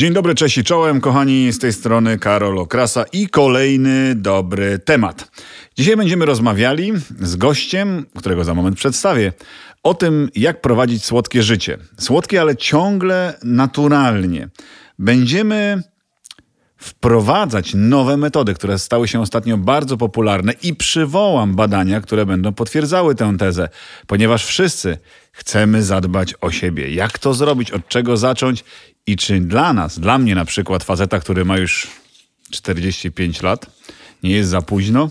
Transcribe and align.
Dzień 0.00 0.12
dobry, 0.12 0.34
cześć 0.34 0.58
i 0.58 0.64
czołem, 0.64 1.00
kochani, 1.00 1.52
z 1.52 1.58
tej 1.58 1.72
strony 1.72 2.18
Karol 2.18 2.58
Okrasa 2.58 3.04
i 3.12 3.28
kolejny 3.28 4.14
dobry 4.14 4.78
temat. 4.78 5.30
Dzisiaj 5.76 5.96
będziemy 5.96 6.26
rozmawiali 6.26 6.92
z 7.20 7.36
gościem, 7.36 8.06
którego 8.18 8.44
za 8.44 8.54
moment 8.54 8.76
przedstawię, 8.76 9.32
o 9.82 9.94
tym, 9.94 10.28
jak 10.34 10.60
prowadzić 10.60 11.04
słodkie 11.04 11.42
życie. 11.42 11.78
Słodkie, 11.98 12.40
ale 12.40 12.56
ciągle 12.56 13.34
naturalnie. 13.42 14.48
Będziemy 14.98 15.82
wprowadzać 16.80 17.72
nowe 17.74 18.16
metody, 18.16 18.54
które 18.54 18.78
stały 18.78 19.08
się 19.08 19.20
ostatnio 19.20 19.56
bardzo 19.56 19.96
popularne 19.96 20.52
i 20.62 20.74
przywołam 20.74 21.54
badania, 21.54 22.00
które 22.00 22.26
będą 22.26 22.52
potwierdzały 22.52 23.14
tę 23.14 23.36
tezę, 23.38 23.68
ponieważ 24.06 24.44
wszyscy 24.44 24.98
chcemy 25.32 25.82
zadbać 25.82 26.34
o 26.40 26.50
siebie. 26.50 26.90
Jak 26.90 27.18
to 27.18 27.34
zrobić, 27.34 27.70
od 27.70 27.88
czego 27.88 28.16
zacząć 28.16 28.64
i 29.10 29.16
czy 29.16 29.40
dla 29.40 29.72
nas, 29.72 29.98
dla 29.98 30.18
mnie 30.18 30.34
na 30.34 30.44
przykład, 30.44 30.84
faceta, 30.84 31.20
który 31.20 31.44
ma 31.44 31.58
już 31.58 31.86
45 32.50 33.42
lat, 33.42 33.66
nie 34.22 34.30
jest 34.30 34.50
za 34.50 34.62
późno? 34.62 35.10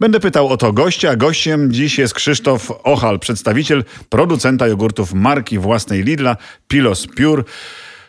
Będę 0.00 0.20
pytał 0.20 0.48
o 0.48 0.56
to 0.56 0.72
gościa. 0.72 1.16
Gościem 1.16 1.72
dziś 1.72 1.98
jest 1.98 2.14
Krzysztof 2.14 2.70
Ochal, 2.70 3.18
przedstawiciel 3.18 3.84
producenta 4.08 4.66
jogurtów 4.66 5.12
marki 5.12 5.58
własnej 5.58 6.04
Lidla, 6.04 6.36
Pilos 6.68 7.06
Pure. 7.06 7.44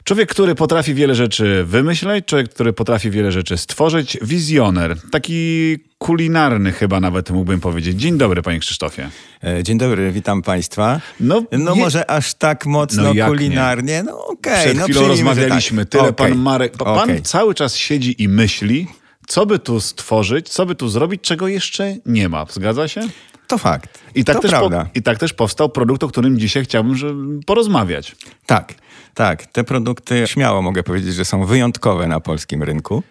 Człowiek, 0.03 0.29
który 0.29 0.55
potrafi 0.55 0.93
wiele 0.93 1.15
rzeczy 1.15 1.63
wymyśleć, 1.67 2.25
człowiek, 2.25 2.49
który 2.49 2.73
potrafi 2.73 3.11
wiele 3.11 3.31
rzeczy 3.31 3.57
stworzyć, 3.57 4.17
wizjoner, 4.21 4.97
taki 5.11 5.77
kulinarny 5.97 6.71
chyba 6.71 6.99
nawet 6.99 7.31
mógłbym 7.31 7.59
powiedzieć. 7.59 7.97
Dzień 7.97 8.17
dobry, 8.17 8.41
panie 8.41 8.59
Krzysztofie. 8.59 9.09
E, 9.43 9.63
dzień 9.63 9.77
dobry, 9.77 10.11
witam 10.11 10.41
państwa. 10.41 11.01
No, 11.19 11.43
no 11.51 11.75
może 11.75 12.11
aż 12.11 12.33
tak 12.33 12.65
mocno 12.65 13.13
no 13.13 13.25
kulinarnie, 13.25 13.93
nie? 13.93 14.03
no 14.03 14.25
okej. 14.25 14.53
Okay, 14.53 14.63
Przed 14.63 14.77
no 14.77 14.83
chwilą 14.83 15.07
rozmawialiśmy, 15.07 15.85
tak. 15.85 15.91
tyle 15.91 16.03
okay. 16.03 16.13
pan 16.13 16.37
Marek, 16.37 16.77
pan 16.77 16.97
okay. 16.97 17.21
cały 17.21 17.55
czas 17.55 17.75
siedzi 17.75 18.23
i 18.23 18.27
myśli, 18.27 18.87
co 19.27 19.45
by 19.45 19.59
tu 19.59 19.79
stworzyć, 19.79 20.49
co 20.49 20.65
by 20.65 20.75
tu 20.75 20.89
zrobić, 20.89 21.21
czego 21.21 21.47
jeszcze 21.47 21.95
nie 22.05 22.29
ma. 22.29 22.45
Zgadza 22.49 22.87
się? 22.87 23.01
To 23.47 23.57
fakt. 23.57 23.99
I 24.15 24.23
tak, 24.23 24.35
to 24.35 24.41
też. 24.41 24.51
Po, 24.51 24.69
I 24.95 25.01
tak 25.01 25.17
też 25.17 25.33
powstał 25.33 25.69
produkt, 25.69 26.03
o 26.03 26.07
którym 26.07 26.39
dzisiaj 26.39 26.63
chciałbym 26.63 27.39
porozmawiać. 27.45 28.15
Tak, 28.45 28.73
tak. 29.13 29.45
Te 29.45 29.63
produkty 29.63 30.27
śmiało 30.27 30.61
mogę 30.61 30.83
powiedzieć, 30.83 31.13
że 31.13 31.25
są 31.25 31.45
wyjątkowe 31.45 32.07
na 32.07 32.19
polskim 32.19 32.63
rynku. 32.63 33.03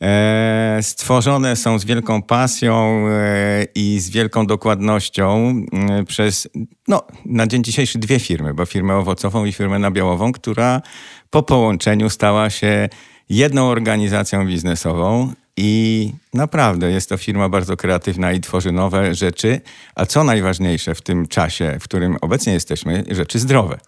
E, 0.00 0.78
stworzone 0.82 1.56
są 1.56 1.78
z 1.78 1.84
wielką 1.84 2.22
pasją 2.22 3.04
e, 3.08 3.66
i 3.74 4.00
z 4.00 4.10
wielką 4.10 4.46
dokładnością 4.46 5.54
e, 5.72 6.04
przez, 6.04 6.48
no, 6.88 7.02
na 7.26 7.46
dzień 7.46 7.64
dzisiejszy 7.64 7.98
dwie 7.98 8.20
firmy, 8.20 8.54
bo 8.54 8.66
firmę 8.66 8.96
owocową 8.96 9.44
i 9.44 9.52
firmę 9.52 9.78
nabiałową, 9.78 10.32
która 10.32 10.82
po 11.30 11.42
połączeniu 11.42 12.10
stała 12.10 12.50
się 12.50 12.88
jedną 13.28 13.68
organizacją 13.68 14.46
biznesową 14.46 15.32
i 15.56 16.12
naprawdę 16.34 16.90
jest 16.90 17.08
to 17.08 17.16
firma 17.16 17.48
bardzo 17.48 17.76
kreatywna 17.76 18.32
i 18.32 18.40
tworzy 18.40 18.72
nowe 18.72 19.14
rzeczy, 19.14 19.60
a 19.94 20.06
co 20.06 20.24
najważniejsze 20.24 20.94
w 20.94 21.02
tym 21.02 21.26
czasie, 21.26 21.76
w 21.80 21.84
którym 21.84 22.16
obecnie 22.20 22.52
jesteśmy, 22.52 23.04
rzeczy 23.10 23.38
zdrowe. 23.38 23.78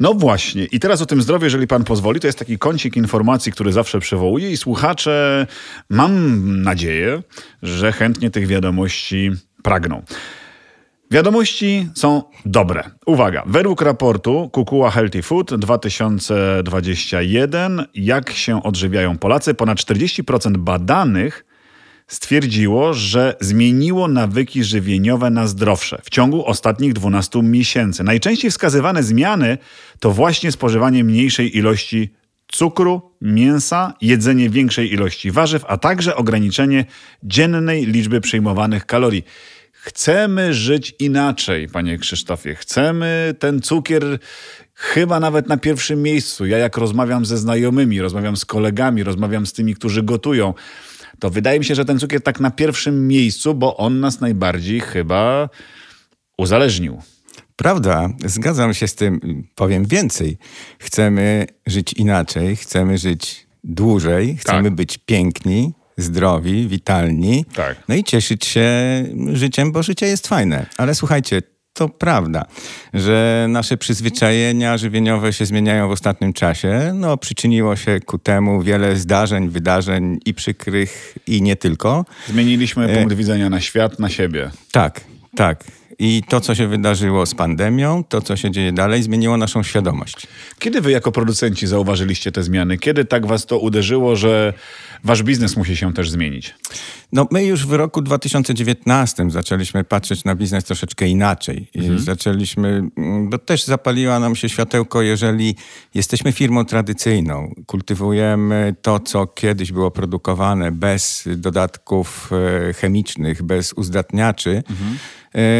No 0.00 0.14
właśnie. 0.14 0.64
I 0.64 0.80
teraz 0.80 1.02
o 1.02 1.06
tym 1.06 1.22
zdrowiu, 1.22 1.44
jeżeli 1.44 1.66
pan 1.66 1.84
pozwoli, 1.84 2.20
to 2.20 2.26
jest 2.26 2.38
taki 2.38 2.58
kącik 2.58 2.96
informacji, 2.96 3.52
który 3.52 3.72
zawsze 3.72 4.00
przywołuję 4.00 4.50
i 4.50 4.56
słuchacze, 4.56 5.46
mam 5.90 6.62
nadzieję, 6.62 7.22
że 7.62 7.92
chętnie 7.92 8.30
tych 8.30 8.46
wiadomości 8.46 9.30
pragną. 9.62 10.02
Wiadomości 11.10 11.88
są 11.94 12.22
dobre. 12.44 12.90
Uwaga, 13.06 13.42
według 13.46 13.82
raportu 13.82 14.50
Kukuła 14.52 14.90
Healthy 14.90 15.22
Food 15.22 15.54
2021, 15.54 17.86
jak 17.94 18.30
się 18.30 18.62
odżywiają 18.62 19.18
Polacy, 19.18 19.54
ponad 19.54 19.78
40% 19.78 20.56
badanych 20.56 21.44
stwierdziło, 22.06 22.94
że 22.94 23.36
zmieniło 23.40 24.08
nawyki 24.08 24.64
żywieniowe 24.64 25.30
na 25.30 25.46
zdrowsze 25.46 26.00
w 26.04 26.10
ciągu 26.10 26.46
ostatnich 26.46 26.92
12 26.92 27.42
miesięcy. 27.42 28.04
Najczęściej 28.04 28.50
wskazywane 28.50 29.02
zmiany 29.02 29.58
to 30.00 30.10
właśnie 30.10 30.52
spożywanie 30.52 31.04
mniejszej 31.04 31.56
ilości 31.56 32.14
cukru, 32.48 33.12
mięsa, 33.20 33.94
jedzenie 34.00 34.50
większej 34.50 34.92
ilości 34.92 35.30
warzyw, 35.30 35.64
a 35.68 35.76
także 35.76 36.16
ograniczenie 36.16 36.84
dziennej 37.22 37.86
liczby 37.86 38.20
przyjmowanych 38.20 38.86
kalorii. 38.86 39.24
Chcemy 39.86 40.54
żyć 40.54 40.94
inaczej, 40.98 41.68
panie 41.68 41.98
Krzysztofie. 41.98 42.54
Chcemy 42.54 43.34
ten 43.38 43.62
cukier 43.62 44.18
chyba 44.74 45.20
nawet 45.20 45.48
na 45.48 45.56
pierwszym 45.56 46.02
miejscu. 46.02 46.46
Ja 46.46 46.58
jak 46.58 46.76
rozmawiam 46.76 47.24
ze 47.24 47.38
znajomymi, 47.38 48.00
rozmawiam 48.00 48.36
z 48.36 48.44
kolegami, 48.44 49.02
rozmawiam 49.02 49.46
z 49.46 49.52
tymi, 49.52 49.74
którzy 49.74 50.02
gotują, 50.02 50.54
to 51.18 51.30
wydaje 51.30 51.58
mi 51.58 51.64
się, 51.64 51.74
że 51.74 51.84
ten 51.84 51.98
cukier 51.98 52.20
tak 52.20 52.40
na 52.40 52.50
pierwszym 52.50 53.08
miejscu, 53.08 53.54
bo 53.54 53.76
on 53.76 54.00
nas 54.00 54.20
najbardziej 54.20 54.80
chyba 54.80 55.48
uzależnił. 56.38 57.02
Prawda, 57.56 58.08
zgadzam 58.24 58.74
się 58.74 58.88
z 58.88 58.94
tym. 58.94 59.44
Powiem 59.54 59.84
więcej. 59.84 60.38
Chcemy 60.78 61.46
żyć 61.66 61.92
inaczej, 61.92 62.56
chcemy 62.56 62.98
żyć 62.98 63.46
dłużej, 63.64 64.36
chcemy 64.36 64.68
tak. 64.68 64.74
być 64.74 64.98
piękni, 64.98 65.72
zdrowi, 65.96 66.68
witalni. 66.68 67.44
Tak. 67.54 67.76
No 67.88 67.94
i 67.94 68.04
cieszyć 68.04 68.46
się 68.46 68.68
życiem, 69.32 69.72
bo 69.72 69.82
życie 69.82 70.06
jest 70.06 70.26
fajne. 70.26 70.66
Ale 70.76 70.94
słuchajcie, 70.94 71.42
to 71.72 71.88
prawda, 71.88 72.44
że 72.94 73.46
nasze 73.48 73.76
przyzwyczajenia 73.76 74.78
żywieniowe 74.78 75.32
się 75.32 75.46
zmieniają 75.46 75.88
w 75.88 75.90
ostatnim 75.90 76.32
czasie. 76.32 76.92
No, 76.94 77.16
przyczyniło 77.16 77.76
się 77.76 78.00
ku 78.00 78.18
temu 78.18 78.62
wiele 78.62 78.96
zdarzeń, 78.96 79.48
wydarzeń 79.48 80.18
i 80.24 80.34
przykrych, 80.34 81.18
i 81.26 81.42
nie 81.42 81.56
tylko. 81.56 82.04
Zmieniliśmy 82.28 82.84
e... 82.84 82.98
punkt 82.98 83.16
widzenia 83.16 83.50
na 83.50 83.60
świat, 83.60 83.98
na 83.98 84.08
siebie. 84.08 84.50
Tak, 84.72 85.00
tak. 85.36 85.64
I 85.98 86.22
to, 86.28 86.40
co 86.40 86.54
się 86.54 86.68
wydarzyło 86.68 87.26
z 87.26 87.34
pandemią, 87.34 88.04
to, 88.04 88.20
co 88.20 88.36
się 88.36 88.50
dzieje 88.50 88.72
dalej, 88.72 89.02
zmieniło 89.02 89.36
naszą 89.36 89.62
świadomość. 89.62 90.26
Kiedy 90.58 90.80
wy 90.80 90.90
jako 90.90 91.12
producenci 91.12 91.66
zauważyliście 91.66 92.32
te 92.32 92.42
zmiany? 92.42 92.78
Kiedy 92.78 93.04
tak 93.04 93.26
was 93.26 93.46
to 93.46 93.58
uderzyło, 93.58 94.16
że 94.16 94.52
wasz 95.06 95.22
biznes 95.22 95.56
musi 95.56 95.76
się 95.76 95.92
też 95.92 96.10
zmienić? 96.10 96.54
No 97.12 97.26
my 97.30 97.44
już 97.44 97.66
w 97.66 97.72
roku 97.72 98.02
2019 98.02 99.30
zaczęliśmy 99.30 99.84
patrzeć 99.84 100.24
na 100.24 100.34
biznes 100.34 100.64
troszeczkę 100.64 101.08
inaczej. 101.08 101.70
Mhm. 101.74 101.98
Zaczęliśmy, 101.98 102.68
mm, 102.96 103.30
bo 103.30 103.38
też 103.38 103.64
zapaliła 103.64 104.20
nam 104.20 104.36
się 104.36 104.48
światełko, 104.48 105.02
jeżeli 105.02 105.56
jesteśmy 105.94 106.32
firmą 106.32 106.64
tradycyjną, 106.64 107.54
kultywujemy 107.66 108.74
to, 108.82 109.00
co 109.00 109.26
kiedyś 109.26 109.72
było 109.72 109.90
produkowane 109.90 110.72
bez 110.72 111.28
dodatków 111.36 112.30
e, 112.68 112.72
chemicznych, 112.72 113.42
bez 113.42 113.72
uzdatniaczy, 113.72 114.62
mhm 114.70 114.96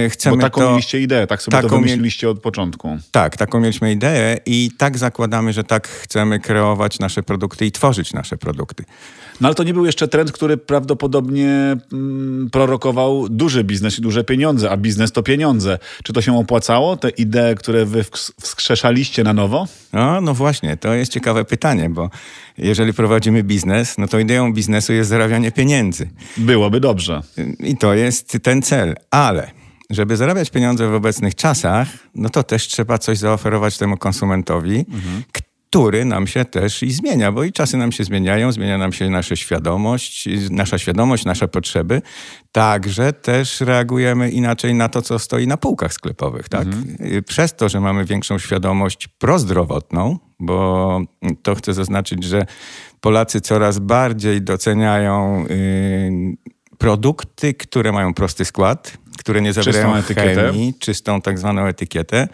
chcemy 0.08 0.36
Bo 0.36 0.42
taką 0.42 0.60
to, 0.60 0.70
mieliście 0.70 1.00
ideę, 1.00 1.26
tak 1.26 1.42
sobie 1.42 1.56
taką 1.56 1.68
to 1.68 1.74
wymyśliliście 1.74 2.30
od 2.30 2.40
początku. 2.40 2.98
Tak, 3.10 3.36
taką 3.36 3.60
mieliśmy 3.60 3.92
ideę 3.92 4.36
i 4.46 4.70
tak 4.78 4.98
zakładamy, 4.98 5.52
że 5.52 5.64
tak 5.64 5.88
chcemy 5.88 6.40
kreować 6.40 6.98
nasze 6.98 7.22
produkty 7.22 7.66
i 7.66 7.72
tworzyć 7.72 8.12
nasze 8.12 8.36
produkty. 8.36 8.84
No 9.40 9.48
ale 9.48 9.54
to 9.54 9.62
nie 9.62 9.74
był 9.74 9.86
jeszcze 9.86 10.08
trend, 10.08 10.32
który 10.32 10.56
prawdopodobnie 10.56 11.76
mm, 11.92 12.50
prorokował 12.52 13.28
duży 13.28 13.64
biznes 13.64 13.98
i 13.98 14.02
duże 14.02 14.24
pieniądze, 14.24 14.70
a 14.70 14.76
biznes 14.76 15.12
to 15.12 15.22
pieniądze. 15.22 15.78
Czy 16.04 16.12
to 16.12 16.22
się 16.22 16.38
opłacało, 16.38 16.96
te 16.96 17.08
idee, 17.08 17.54
które 17.56 17.84
wy 17.84 18.04
wskrzeszaliście 18.40 19.24
na 19.24 19.32
nowo? 19.32 19.66
No, 19.92 20.20
no 20.20 20.34
właśnie, 20.34 20.76
to 20.76 20.94
jest 20.94 21.12
ciekawe 21.12 21.44
pytanie, 21.44 21.90
bo 21.90 22.10
jeżeli 22.58 22.92
prowadzimy 22.92 23.42
biznes, 23.42 23.98
no 23.98 24.08
to 24.08 24.18
ideą 24.18 24.52
biznesu 24.52 24.92
jest 24.92 25.10
zarabianie 25.10 25.52
pieniędzy. 25.52 26.08
Byłoby 26.36 26.80
dobrze. 26.80 27.22
I 27.60 27.76
to 27.76 27.94
jest 27.94 28.38
ten 28.42 28.62
cel, 28.62 28.94
ale 29.10 29.50
żeby 29.90 30.16
zarabiać 30.16 30.50
pieniądze 30.50 30.88
w 30.88 30.94
obecnych 30.94 31.34
czasach, 31.34 31.88
no 32.14 32.28
to 32.28 32.42
też 32.42 32.68
trzeba 32.68 32.98
coś 32.98 33.18
zaoferować 33.18 33.78
temu 33.78 33.96
konsumentowi, 33.96 34.78
mhm. 34.78 35.22
który 35.72 36.04
nam 36.04 36.26
się 36.26 36.44
też 36.44 36.82
i 36.82 36.92
zmienia, 36.92 37.32
bo 37.32 37.44
i 37.44 37.52
czasy 37.52 37.76
nam 37.76 37.92
się 37.92 38.04
zmieniają, 38.04 38.52
zmienia 38.52 38.78
nam 38.78 38.92
się 38.92 39.10
nasza 39.10 39.36
świadomość, 39.36 40.28
nasza 40.50 40.78
świadomość, 40.78 41.24
nasze 41.24 41.48
potrzeby. 41.48 42.02
Także 42.52 43.12
też 43.12 43.60
reagujemy 43.60 44.30
inaczej 44.30 44.74
na 44.74 44.88
to, 44.88 45.02
co 45.02 45.18
stoi 45.18 45.46
na 45.46 45.56
półkach 45.56 45.92
sklepowych. 45.92 46.48
Tak? 46.48 46.66
Mhm. 46.66 47.24
Przez 47.24 47.54
to, 47.54 47.68
że 47.68 47.80
mamy 47.80 48.04
większą 48.04 48.38
świadomość 48.38 49.08
prozdrowotną, 49.08 50.18
bo 50.40 51.00
to 51.42 51.54
chcę 51.54 51.74
zaznaczyć, 51.74 52.24
że 52.24 52.46
Polacy 53.00 53.40
coraz 53.40 53.78
bardziej 53.78 54.42
doceniają 54.42 55.46
yy, 55.46 56.36
produkty, 56.78 57.54
które 57.54 57.92
mają 57.92 58.14
prosty 58.14 58.44
skład, 58.44 58.98
które 59.18 59.42
nie 59.42 59.52
zawierają 59.52 60.02
czystą 60.02 60.14
chemii, 60.14 60.74
czystą 60.78 61.20
tak 61.20 61.38
zwaną 61.38 61.66
etykietę, 61.66 62.28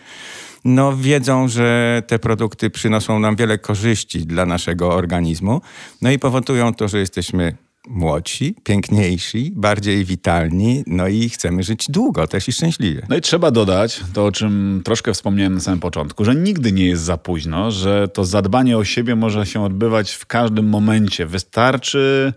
no 0.64 0.96
wiedzą, 0.96 1.48
że 1.48 2.02
te 2.06 2.18
produkty 2.18 2.70
przynoszą 2.70 3.18
nam 3.18 3.36
wiele 3.36 3.58
korzyści 3.58 4.26
dla 4.26 4.46
naszego 4.46 4.94
organizmu, 4.94 5.60
no 6.02 6.10
i 6.10 6.18
powodują 6.18 6.74
to, 6.74 6.88
że 6.88 6.98
jesteśmy 6.98 7.56
młodsi, 7.88 8.54
piękniejsi, 8.64 9.52
bardziej 9.56 10.04
witalni, 10.04 10.84
no 10.86 11.08
i 11.08 11.28
chcemy 11.28 11.62
żyć 11.62 11.86
długo 11.88 12.26
też 12.26 12.48
i 12.48 12.52
szczęśliwie. 12.52 13.06
No 13.08 13.16
i 13.16 13.20
trzeba 13.20 13.50
dodać 13.50 14.00
to, 14.12 14.24
o 14.24 14.32
czym 14.32 14.82
troszkę 14.84 15.14
wspomniałem 15.14 15.54
na 15.54 15.60
samym 15.60 15.80
początku, 15.80 16.24
że 16.24 16.34
nigdy 16.34 16.72
nie 16.72 16.86
jest 16.86 17.02
za 17.02 17.16
późno, 17.16 17.70
że 17.70 18.08
to 18.08 18.24
zadbanie 18.24 18.78
o 18.78 18.84
siebie 18.84 19.16
może 19.16 19.46
się 19.46 19.64
odbywać 19.64 20.12
w 20.12 20.26
każdym 20.26 20.68
momencie. 20.68 21.26
Wystarczy 21.26 22.32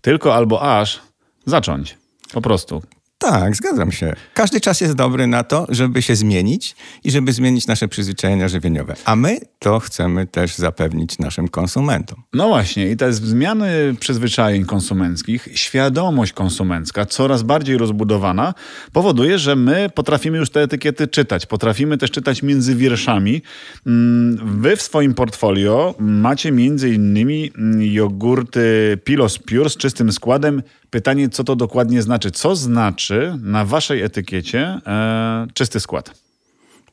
tylko 0.00 0.34
albo 0.34 0.78
aż 0.78 1.00
zacząć. 1.46 1.98
Po 2.32 2.40
prostu. 2.40 2.82
Tak, 3.20 3.56
zgadzam 3.56 3.92
się. 3.92 4.12
Każdy 4.34 4.60
czas 4.60 4.80
jest 4.80 4.94
dobry 4.94 5.26
na 5.26 5.44
to, 5.44 5.66
żeby 5.68 6.02
się 6.02 6.16
zmienić 6.16 6.76
i 7.04 7.10
żeby 7.10 7.32
zmienić 7.32 7.66
nasze 7.66 7.88
przyzwyczajenia 7.88 8.48
żywieniowe. 8.48 8.94
A 9.04 9.16
my 9.16 9.38
to 9.58 9.80
chcemy 9.80 10.26
też 10.26 10.54
zapewnić 10.54 11.18
naszym 11.18 11.48
konsumentom. 11.48 12.22
No 12.32 12.48
właśnie, 12.48 12.90
i 12.90 12.96
te 12.96 13.12
zmiany 13.12 13.94
przyzwyczajeń 14.00 14.64
konsumenckich, 14.64 15.48
świadomość 15.54 16.32
konsumencka, 16.32 17.06
coraz 17.06 17.42
bardziej 17.42 17.78
rozbudowana, 17.78 18.54
powoduje, 18.92 19.38
że 19.38 19.56
my 19.56 19.90
potrafimy 19.94 20.38
już 20.38 20.50
te 20.50 20.62
etykiety 20.62 21.08
czytać. 21.08 21.46
Potrafimy 21.46 21.98
też 21.98 22.10
czytać 22.10 22.42
między 22.42 22.74
wierszami. 22.74 23.42
Mm, 23.86 24.60
wy 24.60 24.76
w 24.76 24.82
swoim 24.82 25.14
portfolio 25.14 25.94
macie 25.98 26.52
między 26.52 26.94
innymi 26.94 27.52
jogurty 27.78 28.98
Pilos 29.04 29.38
Pure 29.38 29.70
z 29.70 29.76
czystym 29.76 30.12
składem 30.12 30.62
Pytanie, 30.90 31.28
co 31.28 31.44
to 31.44 31.56
dokładnie 31.56 32.02
znaczy? 32.02 32.30
Co 32.30 32.56
znaczy 32.56 33.38
na 33.42 33.64
waszej 33.64 34.02
etykiecie 34.02 34.80
e, 34.86 35.46
czysty 35.54 35.80
skład? 35.80 36.14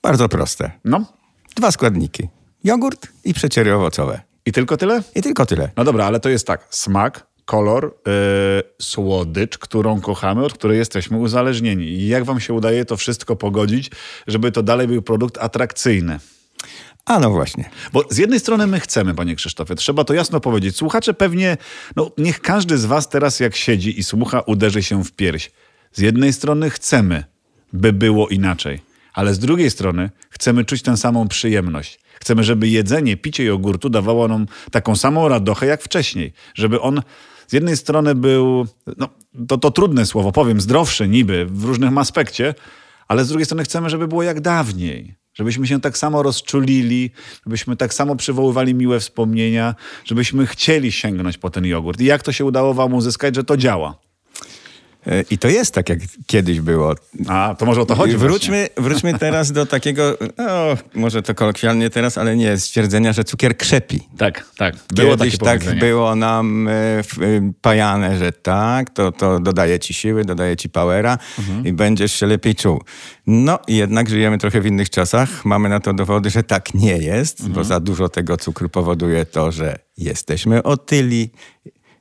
Bardzo 0.02 0.30
proste. 0.30 0.72
No. 0.86 1.06
Dwa 1.56 1.72
składniki. 1.72 2.28
Jogurt 2.64 3.08
i 3.24 3.34
przeciery 3.34 3.74
owocowe. 3.74 4.22
I 4.46 4.52
tylko 4.52 4.78
tyle? 4.78 5.04
I 5.16 5.22
tylko 5.22 5.46
tyle. 5.46 5.70
No 5.78 5.84
dobra, 5.84 6.06
ale 6.06 6.20
to 6.20 6.30
jest 6.30 6.48
tak. 6.48 6.68
Smak, 6.70 7.28
kolor, 7.46 7.96
yy, 8.06 8.64
słodycz, 8.82 9.58
którą 9.58 10.02
kochamy, 10.02 10.46
od 10.46 10.54
której 10.54 10.78
jesteśmy 10.78 11.18
uzależnieni. 11.18 11.86
I 11.86 12.08
jak 12.08 12.24
wam 12.24 12.40
się 12.40 12.54
udaje 12.54 12.86
to 12.86 12.98
wszystko 12.98 13.36
pogodzić, 13.36 13.92
żeby 14.28 14.52
to 14.52 14.64
dalej 14.64 14.88
był 14.88 15.02
produkt 15.02 15.38
atrakcyjny? 15.38 16.20
A 17.08 17.20
no 17.20 17.32
właśnie. 17.32 17.70
Bo 17.94 18.04
z 18.10 18.18
jednej 18.18 18.40
strony 18.40 18.68
my 18.68 18.80
chcemy, 18.80 19.16
panie 19.16 19.36
Krzysztofie, 19.36 19.76
trzeba 19.76 20.04
to 20.04 20.14
jasno 20.14 20.40
powiedzieć. 20.40 20.76
Słuchacze 20.76 21.14
pewnie, 21.14 21.58
no 21.96 22.12
niech 22.18 22.42
każdy 22.42 22.78
z 22.78 22.86
was 22.86 23.10
teraz 23.10 23.40
jak 23.40 23.56
siedzi 23.56 24.00
i 24.00 24.04
słucha, 24.04 24.42
uderzy 24.42 24.84
się 24.84 25.04
w 25.04 25.12
pierś. 25.12 25.52
Z 25.92 26.00
jednej 26.00 26.34
strony 26.34 26.70
chcemy, 26.70 27.24
by 27.74 27.94
było 27.94 28.28
inaczej, 28.28 28.82
ale 29.14 29.34
z 29.34 29.40
drugiej 29.40 29.72
strony 29.72 30.10
chcemy 30.30 30.66
czuć 30.66 30.82
tę 30.82 30.98
samą 30.98 31.28
przyjemność. 31.28 32.00
Chcemy, 32.20 32.44
żeby 32.44 32.68
jedzenie, 32.68 33.18
picie 33.18 33.44
jogurtu 33.44 33.90
dawało 33.90 34.28
nam 34.28 34.46
taką 34.72 34.96
samą 34.96 35.28
radochę 35.28 35.66
jak 35.66 35.82
wcześniej. 35.82 36.34
Żeby 36.54 36.82
on 36.82 37.02
z 37.48 37.54
jednej 37.54 37.78
strony 37.78 38.16
był, 38.16 38.68
no 38.98 39.10
to, 39.48 39.58
to 39.58 39.72
trudne 39.72 40.06
słowo, 40.06 40.32
powiem, 40.32 40.62
zdrowszy 40.62 41.08
niby 41.08 41.46
w 41.46 41.64
różnym 41.64 41.98
aspekcie, 41.98 42.56
ale 43.08 43.26
z 43.26 43.28
drugiej 43.28 43.46
strony 43.46 43.64
chcemy, 43.64 43.90
żeby 43.90 44.08
było 44.08 44.24
jak 44.24 44.42
dawniej 44.42 45.16
Żebyśmy 45.38 45.68
się 45.68 45.82
tak 45.82 45.98
samo 45.98 46.24
rozczulili, 46.24 47.12
żebyśmy 47.46 47.78
tak 47.78 47.94
samo 47.94 48.16
przywoływali 48.16 48.76
miłe 48.76 49.00
wspomnienia, 49.00 49.76
żebyśmy 50.06 50.48
chcieli 50.48 50.92
sięgnąć 50.92 51.38
po 51.38 51.50
ten 51.50 51.66
jogurt. 51.66 52.02
I 52.02 52.06
jak 52.06 52.24
to 52.24 52.32
się 52.32 52.46
udało 52.46 52.74
wam 52.74 52.94
uzyskać, 52.94 53.36
że 53.36 53.44
to 53.44 53.58
działa? 53.58 54.07
E, 55.06 55.24
I 55.32 55.38
to 55.38 55.48
jest 55.48 55.74
tak, 55.74 55.90
jak 55.90 56.00
kiedyś 56.28 56.62
było. 56.62 56.96
A, 57.28 57.56
to 57.60 57.66
może 57.66 57.82
o 57.82 57.86
to 57.86 57.96
chodzi 57.96 58.18
Wróćmy, 58.18 58.68
wróćmy 58.78 59.14
teraz 59.20 59.52
do 59.52 59.66
takiego, 59.66 60.18
no, 60.38 60.46
może 60.94 61.22
to 61.22 61.36
kolokwialnie 61.36 61.90
teraz, 61.90 62.18
ale 62.18 62.36
nie, 62.36 62.58
stwierdzenia, 62.58 63.14
że 63.14 63.24
cukier 63.24 63.58
krzepi. 63.58 64.00
Tak, 64.18 64.46
tak. 64.58 64.76
Było 64.94 65.18
kiedyś 65.18 65.38
tak 65.38 65.80
było 65.80 66.16
nam 66.16 66.68
y, 66.68 67.04
pajane, 67.62 68.18
że 68.18 68.32
tak, 68.32 68.90
to, 68.90 69.12
to 69.12 69.40
dodaje 69.40 69.80
ci 69.80 69.94
siły, 69.94 70.26
dodaje 70.26 70.58
ci 70.58 70.70
powera 70.70 71.18
mhm. 71.40 71.66
i 71.66 71.74
będziesz 71.74 72.14
się 72.14 72.26
lepiej 72.26 72.56
czuł. 72.56 72.82
No 73.28 73.60
jednak 73.68 74.10
żyjemy 74.10 74.38
trochę 74.38 74.62
w 74.62 74.66
innych 74.66 74.90
czasach. 74.90 75.46
Mamy 75.46 75.70
na 75.70 75.80
to 75.80 75.94
dowody, 75.94 76.30
że 76.30 76.44
tak 76.44 76.74
nie 76.74 76.98
jest, 76.98 77.40
mhm. 77.40 77.56
bo 77.56 77.64
za 77.64 77.80
dużo 77.80 78.10
tego 78.10 78.38
cukru 78.38 78.70
powoduje 78.70 79.26
to, 79.26 79.52
że 79.52 79.80
jesteśmy 79.98 80.64
otyli, 80.64 81.30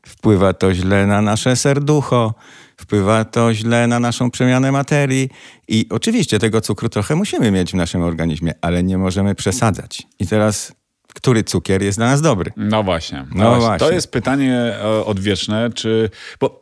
wpływa 0.07 0.53
to 0.53 0.75
źle 0.75 1.07
na 1.07 1.23
nasze 1.23 1.57
serducho, 1.57 2.35
wpływa 2.77 3.25
to 3.25 3.55
źle 3.55 3.87
na 3.87 4.01
naszą 4.01 4.31
przemianę 4.31 4.73
materii 4.73 5.29
i 5.69 5.87
oczywiście 5.91 6.39
tego 6.39 6.61
cukru 6.61 6.89
trochę 6.89 7.17
musimy 7.17 7.51
mieć 7.51 7.73
w 7.73 7.75
naszym 7.75 8.03
organizmie, 8.03 8.53
ale 8.61 8.83
nie 8.83 8.99
możemy 8.99 9.35
przesadzać. 9.35 10.03
I 10.19 10.27
teraz 10.27 10.73
który 11.17 11.45
cukier 11.45 11.83
jest 11.83 11.99
dla 11.99 12.07
nas 12.07 12.23
dobry? 12.23 12.53
No 12.57 12.83
właśnie. 12.83 13.27
No, 13.35 13.51
no 13.51 13.61
właśnie. 13.61 13.87
To 13.87 13.93
jest 13.93 14.11
pytanie 14.11 14.55
e, 14.55 15.05
odwieczne, 15.05 15.71
czy... 15.75 16.11
Bo 16.41 16.61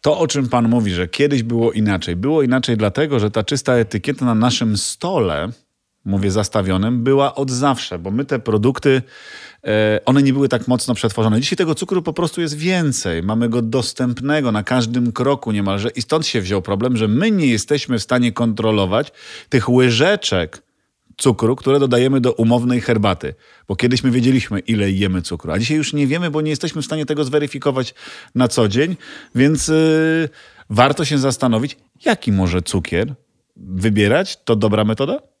to, 0.00 0.18
o 0.18 0.26
czym 0.26 0.48
pan 0.48 0.68
mówi, 0.68 0.90
że 0.90 1.08
kiedyś 1.08 1.42
było 1.42 1.72
inaczej. 1.72 2.16
Było 2.16 2.42
inaczej 2.42 2.76
dlatego, 2.76 3.18
że 3.18 3.30
ta 3.30 3.44
czysta 3.44 3.74
etykieta 3.74 4.24
na 4.24 4.34
naszym 4.34 4.76
stole, 4.76 5.48
mówię 6.06 6.30
zastawionym, 6.30 7.02
była 7.02 7.34
od 7.34 7.50
zawsze, 7.50 7.98
bo 7.98 8.10
my 8.10 8.24
te 8.24 8.38
produkty 8.38 9.02
E, 9.66 10.00
one 10.04 10.22
nie 10.22 10.32
były 10.32 10.48
tak 10.48 10.68
mocno 10.68 10.94
przetworzone. 10.94 11.40
Dzisiaj 11.40 11.56
tego 11.56 11.74
cukru 11.74 12.02
po 12.02 12.12
prostu 12.12 12.40
jest 12.40 12.56
więcej. 12.56 13.22
Mamy 13.22 13.48
go 13.48 13.62
dostępnego 13.62 14.52
na 14.52 14.62
każdym 14.62 15.12
kroku 15.12 15.52
niemalże 15.52 15.90
i 15.90 16.02
stąd 16.02 16.26
się 16.26 16.40
wziął 16.40 16.62
problem, 16.62 16.96
że 16.96 17.08
my 17.08 17.30
nie 17.30 17.46
jesteśmy 17.46 17.98
w 17.98 18.02
stanie 18.02 18.32
kontrolować 18.32 19.12
tych 19.48 19.68
łyżeczek 19.68 20.62
cukru, 21.16 21.56
które 21.56 21.78
dodajemy 21.78 22.20
do 22.20 22.32
umownej 22.32 22.80
herbaty. 22.80 23.34
Bo 23.68 23.76
kiedyś 23.76 24.04
my 24.04 24.10
wiedzieliśmy, 24.10 24.58
ile 24.58 24.90
jemy 24.90 25.22
cukru, 25.22 25.52
a 25.52 25.58
dzisiaj 25.58 25.76
już 25.76 25.92
nie 25.92 26.06
wiemy, 26.06 26.30
bo 26.30 26.40
nie 26.40 26.50
jesteśmy 26.50 26.82
w 26.82 26.84
stanie 26.84 27.06
tego 27.06 27.24
zweryfikować 27.24 27.94
na 28.34 28.48
co 28.48 28.68
dzień, 28.68 28.96
więc 29.34 29.68
yy, 29.68 30.28
warto 30.70 31.04
się 31.04 31.18
zastanowić, 31.18 31.76
jaki 32.04 32.32
może 32.32 32.62
cukier 32.62 33.14
wybierać. 33.56 34.44
To 34.44 34.56
dobra 34.56 34.84
metoda? 34.84 35.35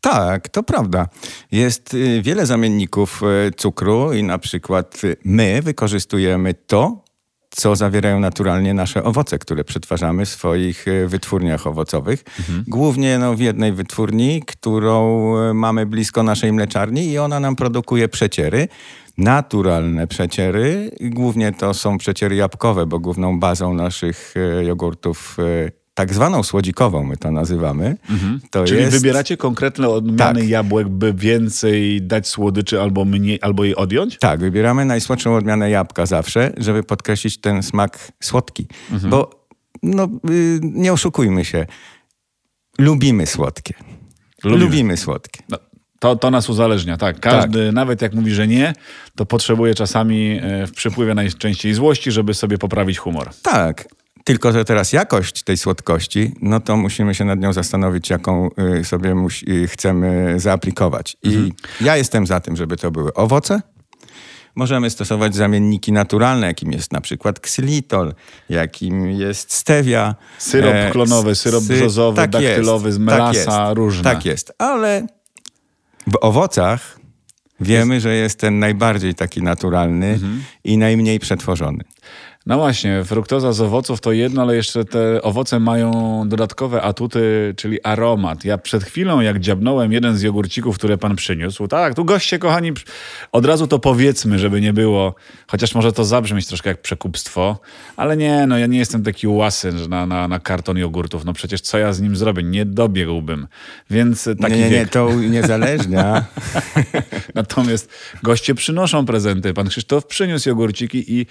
Tak, 0.00 0.48
to 0.48 0.62
prawda. 0.62 1.08
Jest 1.52 1.94
y, 1.94 2.22
wiele 2.22 2.46
zamienników 2.46 3.20
y, 3.48 3.50
cukru 3.56 4.12
i 4.12 4.22
na 4.22 4.38
przykład 4.38 5.04
y, 5.04 5.16
my 5.24 5.62
wykorzystujemy 5.62 6.54
to, 6.54 7.04
co 7.50 7.76
zawierają 7.76 8.20
naturalnie 8.20 8.74
nasze 8.74 9.04
owoce, 9.04 9.38
które 9.38 9.64
przetwarzamy 9.64 10.26
w 10.26 10.28
swoich 10.28 10.86
wytwórniach 11.06 11.66
owocowych. 11.66 12.24
Mhm. 12.38 12.64
Głównie 12.68 13.18
no, 13.18 13.34
w 13.34 13.40
jednej 13.40 13.72
wytwórni, 13.72 14.42
którą 14.46 15.32
mamy 15.54 15.86
blisko 15.86 16.22
naszej 16.22 16.52
mleczarni 16.52 17.10
i 17.10 17.18
ona 17.18 17.40
nam 17.40 17.56
produkuje 17.56 18.08
przeciery. 18.08 18.68
Naturalne 19.18 20.06
przeciery, 20.06 20.90
głównie 21.00 21.52
to 21.52 21.74
są 21.74 21.98
przeciery 21.98 22.36
jabłkowe, 22.36 22.86
bo 22.86 22.98
główną 22.98 23.40
bazą 23.40 23.74
naszych 23.74 24.34
jogurtów 24.66 25.36
tak 25.98 26.14
zwaną 26.14 26.42
słodzikową, 26.42 27.04
my 27.04 27.16
to 27.16 27.30
nazywamy. 27.30 27.96
Mhm. 28.10 28.40
To 28.50 28.64
Czyli 28.64 28.80
jest... 28.80 28.96
wybieracie 28.96 29.36
konkretne 29.36 29.88
odmiany 29.88 30.40
tak. 30.40 30.48
jabłek, 30.48 30.88
by 30.88 31.14
więcej 31.14 32.02
dać 32.02 32.28
słodyczy 32.28 32.82
albo 32.82 33.04
mniej, 33.04 33.38
albo 33.42 33.64
je 33.64 33.76
odjąć? 33.76 34.18
Tak, 34.18 34.40
wybieramy 34.40 34.84
najsłodszą 34.84 35.36
odmianę 35.36 35.70
jabłka 35.70 36.06
zawsze, 36.06 36.52
żeby 36.56 36.82
podkreślić 36.82 37.40
ten 37.40 37.62
smak 37.62 38.12
słodki. 38.20 38.66
Mhm. 38.90 39.10
Bo 39.10 39.46
no, 39.82 40.08
y, 40.30 40.60
nie 40.62 40.92
oszukujmy 40.92 41.44
się, 41.44 41.66
lubimy 42.78 43.26
słodkie. 43.26 43.74
Lubimy, 44.44 44.64
lubimy 44.64 44.96
słodkie. 44.96 45.42
No. 45.48 45.58
To, 45.98 46.16
to 46.16 46.30
nas 46.30 46.50
uzależnia, 46.50 46.96
tak. 46.96 47.20
Każdy, 47.20 47.66
tak. 47.66 47.74
nawet 47.74 48.02
jak 48.02 48.14
mówi, 48.14 48.34
że 48.34 48.46
nie, 48.46 48.72
to 49.16 49.26
potrzebuje 49.26 49.74
czasami 49.74 50.40
e, 50.42 50.66
w 50.66 50.72
przypływie 50.72 51.14
najczęściej 51.14 51.74
złości, 51.74 52.10
żeby 52.10 52.34
sobie 52.34 52.58
poprawić 52.58 52.98
humor. 52.98 53.30
Tak, 53.42 53.88
tylko, 54.28 54.52
że 54.52 54.64
teraz 54.64 54.92
jakość 54.92 55.42
tej 55.42 55.56
słodkości, 55.56 56.34
no 56.42 56.60
to 56.60 56.76
musimy 56.76 57.14
się 57.14 57.24
nad 57.24 57.40
nią 57.40 57.52
zastanowić, 57.52 58.10
jaką 58.10 58.50
y, 58.80 58.84
sobie 58.84 59.14
musi, 59.14 59.50
y, 59.50 59.68
chcemy 59.68 60.34
zaaplikować. 60.40 61.16
I 61.22 61.28
mhm. 61.28 61.50
ja 61.80 61.96
jestem 61.96 62.26
za 62.26 62.40
tym, 62.40 62.56
żeby 62.56 62.76
to 62.76 62.90
były 62.90 63.14
owoce. 63.14 63.60
Możemy 64.54 64.90
stosować 64.90 65.34
zamienniki 65.34 65.92
naturalne, 65.92 66.46
jakim 66.46 66.72
jest 66.72 66.92
na 66.92 67.00
przykład 67.00 67.40
ksylitol, 67.40 68.14
jakim 68.48 69.10
jest 69.10 69.52
stevia. 69.52 70.14
Syrop 70.38 70.74
e, 70.74 70.90
klonowy, 70.90 71.34
syrop 71.34 71.64
sy 71.64 71.76
brzozowy, 71.76 72.16
tak 72.16 72.30
daktylowy, 72.30 72.92
z 72.92 72.98
melasa, 72.98 73.44
tak 73.44 73.76
różne. 73.76 74.04
Tak 74.04 74.24
jest, 74.24 74.52
ale 74.58 75.06
w 76.06 76.18
owocach 76.20 76.98
wiemy, 77.60 77.94
jest... 77.94 78.02
że 78.02 78.14
jest 78.14 78.40
ten 78.40 78.58
najbardziej 78.58 79.14
taki 79.14 79.42
naturalny 79.42 80.06
mhm. 80.06 80.42
i 80.64 80.78
najmniej 80.78 81.18
przetworzony. 81.18 81.84
No 82.46 82.56
właśnie, 82.56 83.04
fruktoza 83.04 83.52
z 83.52 83.60
owoców 83.60 84.00
to 84.00 84.12
jedno, 84.12 84.42
ale 84.42 84.56
jeszcze 84.56 84.84
te 84.84 85.22
owoce 85.22 85.60
mają 85.60 86.22
dodatkowe 86.28 86.82
atuty, 86.82 87.54
czyli 87.56 87.82
aromat. 87.82 88.44
Ja 88.44 88.58
przed 88.58 88.84
chwilą, 88.84 89.20
jak 89.20 89.40
dziabnąłem 89.40 89.92
jeden 89.92 90.16
z 90.18 90.22
jogurcików, 90.22 90.78
które 90.78 90.98
pan 90.98 91.16
przyniósł, 91.16 91.68
tak, 91.68 91.94
tu 91.94 92.04
goście, 92.04 92.38
kochani, 92.38 92.72
od 93.32 93.46
razu 93.46 93.66
to 93.66 93.78
powiedzmy, 93.78 94.38
żeby 94.38 94.60
nie 94.60 94.72
było, 94.72 95.14
chociaż 95.46 95.74
może 95.74 95.92
to 95.92 96.04
zabrzmieć 96.04 96.46
troszkę 96.46 96.70
jak 96.70 96.82
przekupstwo, 96.82 97.58
ale 97.96 98.16
nie, 98.16 98.46
no 98.46 98.58
ja 98.58 98.66
nie 98.66 98.78
jestem 98.78 99.02
taki 99.02 99.28
łasy 99.28 99.72
na, 99.88 100.06
na, 100.06 100.28
na 100.28 100.38
karton 100.38 100.78
jogurtów, 100.78 101.24
no 101.24 101.32
przecież 101.32 101.60
co 101.60 101.78
ja 101.78 101.92
z 101.92 102.00
nim 102.00 102.16
zrobię? 102.16 102.42
Nie 102.42 102.64
dobiegłbym. 102.66 103.46
Więc 103.90 104.28
taki 104.40 104.54
Nie, 104.54 104.60
nie, 104.60 104.70
nie 104.70 104.86
to 104.86 105.14
niezależnie. 105.14 106.04
Natomiast 107.34 107.90
goście 108.22 108.54
przynoszą 108.54 109.06
prezenty. 109.06 109.54
Pan 109.54 109.68
Krzysztof 109.68 110.06
przyniósł 110.06 110.48
jogurciki 110.48 111.14
i 111.20 111.26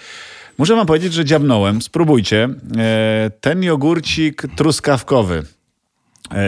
Muszę 0.58 0.76
wam 0.76 0.86
powiedzieć, 0.86 1.14
że 1.14 1.26
dziabnąłem. 1.26 1.82
Spróbujcie. 1.82 2.50
E, 2.78 3.32
ten 3.42 3.64
jogurcik 3.64 4.44
truskawkowy. 4.56 5.44
E, 6.32 6.46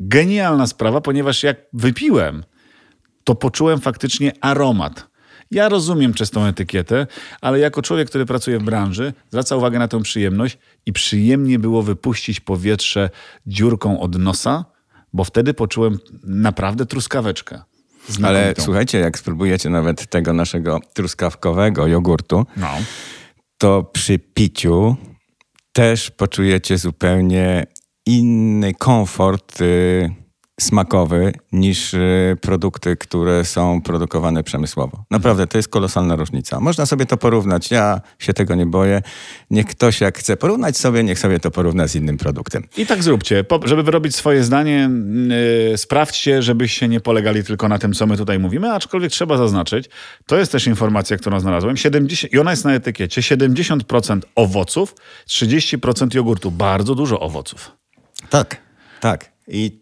genialna 0.00 0.66
sprawa, 0.66 1.00
ponieważ 1.00 1.42
jak 1.42 1.56
wypiłem, 1.72 2.44
to 3.24 3.34
poczułem 3.34 3.80
faktycznie 3.80 4.32
aromat. 4.40 5.10
Ja 5.50 5.68
rozumiem 5.68 6.14
czystą 6.14 6.44
etykietę, 6.44 7.06
ale 7.40 7.58
jako 7.58 7.82
człowiek, 7.82 8.08
który 8.08 8.26
pracuje 8.26 8.58
w 8.58 8.62
branży, 8.62 9.12
zwraca 9.30 9.56
uwagę 9.56 9.78
na 9.78 9.88
tę 9.88 10.02
przyjemność 10.02 10.58
i 10.86 10.92
przyjemnie 10.92 11.58
było 11.58 11.82
wypuścić 11.82 12.40
powietrze 12.40 13.10
dziurką 13.46 14.00
od 14.00 14.18
nosa, 14.18 14.64
bo 15.12 15.24
wtedy 15.24 15.54
poczułem 15.54 15.98
naprawdę 16.24 16.86
truskaweczkę. 16.86 17.62
Ale 18.22 18.54
słuchajcie, 18.58 18.98
jak 18.98 19.18
spróbujecie 19.18 19.70
nawet 19.70 20.06
tego 20.06 20.32
naszego 20.32 20.80
truskawkowego 20.94 21.86
jogurtu, 21.86 22.46
no. 22.56 22.68
To 23.60 23.84
przy 23.84 24.18
piciu 24.18 24.96
też 25.72 26.10
poczujecie 26.10 26.78
zupełnie 26.78 27.66
inny 28.06 28.74
komfort. 28.74 29.58
Smakowy 30.62 31.32
niż 31.52 31.94
y, 31.94 32.36
produkty, 32.40 32.96
które 32.96 33.44
są 33.44 33.82
produkowane 33.82 34.42
przemysłowo. 34.42 35.04
Naprawdę, 35.10 35.46
to 35.46 35.58
jest 35.58 35.68
kolosalna 35.68 36.16
różnica. 36.16 36.60
Można 36.60 36.86
sobie 36.86 37.06
to 37.06 37.16
porównać. 37.16 37.70
Ja 37.70 38.00
się 38.18 38.32
tego 38.32 38.54
nie 38.54 38.66
boję. 38.66 39.02
Niech 39.50 39.66
ktoś 39.66 40.00
jak 40.00 40.18
chce 40.18 40.36
porównać 40.36 40.76
sobie, 40.76 41.04
niech 41.04 41.18
sobie 41.18 41.40
to 41.40 41.50
porówna 41.50 41.86
z 41.86 41.94
innym 41.94 42.16
produktem. 42.16 42.66
I 42.76 42.86
tak 42.86 43.02
zróbcie. 43.02 43.44
żeby 43.64 43.82
wyrobić 43.82 44.16
swoje 44.16 44.44
zdanie, 44.44 44.90
yy, 45.70 45.78
sprawdźcie, 45.78 46.42
żebyście 46.42 46.88
nie 46.88 47.00
polegali 47.00 47.44
tylko 47.44 47.68
na 47.68 47.78
tym, 47.78 47.92
co 47.92 48.06
my 48.06 48.16
tutaj 48.16 48.38
mówimy, 48.38 48.72
aczkolwiek 48.72 49.12
trzeba 49.12 49.36
zaznaczyć, 49.36 49.90
to 50.26 50.38
jest 50.38 50.52
też 50.52 50.66
informacja, 50.66 51.16
którą 51.16 51.40
znalazłem, 51.40 51.76
70, 51.76 52.32
i 52.32 52.38
ona 52.38 52.50
jest 52.50 52.64
na 52.64 52.74
etykiecie, 52.74 53.20
70% 53.20 54.20
owoców, 54.34 54.94
30% 55.28 56.14
jogurtu. 56.14 56.50
Bardzo 56.50 56.94
dużo 56.94 57.20
owoców. 57.20 57.70
Tak, 58.30 58.56
tak. 59.00 59.39
I 59.50 59.80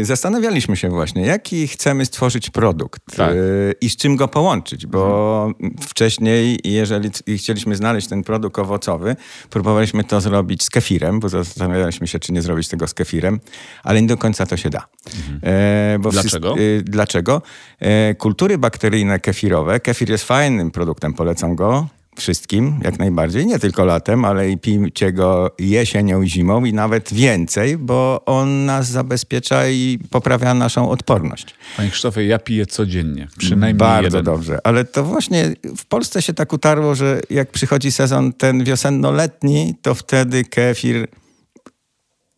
y, 0.00 0.04
zastanawialiśmy 0.04 0.76
się 0.76 0.88
właśnie, 0.88 1.26
jaki 1.26 1.68
chcemy 1.68 2.06
stworzyć 2.06 2.50
produkt 2.50 3.16
tak. 3.16 3.34
Y, 3.34 3.74
i 3.80 3.90
z 3.90 3.96
czym 3.96 4.16
go 4.16 4.28
połączyć, 4.28 4.86
bo 4.86 5.46
mhm. 5.60 5.76
wcześniej, 5.80 6.58
jeżeli 6.64 7.10
chcieliśmy 7.36 7.76
znaleźć 7.76 8.08
ten 8.08 8.22
produkt 8.22 8.58
owocowy, 8.58 9.16
próbowaliśmy 9.50 10.04
to 10.04 10.20
zrobić 10.20 10.62
z 10.62 10.70
kefirem, 10.70 11.20
bo 11.20 11.28
zastanawialiśmy 11.28 12.06
się, 12.06 12.18
czy 12.18 12.32
nie 12.32 12.42
zrobić 12.42 12.68
tego 12.68 12.86
z 12.86 12.94
kefirem, 12.94 13.40
ale 13.84 14.02
nie 14.02 14.08
do 14.08 14.16
końca 14.16 14.46
to 14.46 14.56
się 14.56 14.70
da. 14.70 14.86
Mhm. 15.16 15.40
E, 15.42 16.10
dlaczego? 16.10 16.58
Y, 16.58 16.82
dlaczego? 16.84 17.42
E, 17.78 18.14
kultury 18.14 18.58
bakteryjne 18.58 19.18
kefirowe, 19.18 19.80
kefir 19.80 20.10
jest 20.10 20.24
fajnym 20.24 20.70
produktem, 20.70 21.14
polecam 21.14 21.54
go, 21.54 21.86
wszystkim, 22.16 22.80
jak 22.84 22.98
najbardziej. 22.98 23.46
Nie 23.46 23.58
tylko 23.58 23.84
latem, 23.84 24.24
ale 24.24 24.50
i 24.50 24.58
pijcie 24.58 25.12
go 25.12 25.54
jesienią 25.58 26.22
i 26.22 26.28
zimą 26.30 26.64
i 26.64 26.72
nawet 26.72 27.12
więcej, 27.14 27.78
bo 27.78 28.22
on 28.26 28.64
nas 28.64 28.88
zabezpiecza 28.88 29.68
i 29.68 29.98
poprawia 30.10 30.54
naszą 30.54 30.90
odporność. 30.90 31.54
Panie 31.76 31.90
Krzysztofie, 31.90 32.26
ja 32.26 32.38
piję 32.38 32.66
codziennie, 32.66 33.28
przynajmniej 33.38 33.74
Bardzo 33.74 34.04
jeden. 34.04 34.24
dobrze, 34.24 34.58
ale 34.64 34.84
to 34.84 35.04
właśnie 35.04 35.54
w 35.76 35.86
Polsce 35.86 36.22
się 36.22 36.32
tak 36.32 36.52
utarło, 36.52 36.94
że 36.94 37.20
jak 37.30 37.50
przychodzi 37.50 37.92
sezon 37.92 38.32
ten 38.32 38.64
wiosenno-letni, 38.64 39.74
to 39.82 39.94
wtedy 39.94 40.44
kefir 40.44 41.08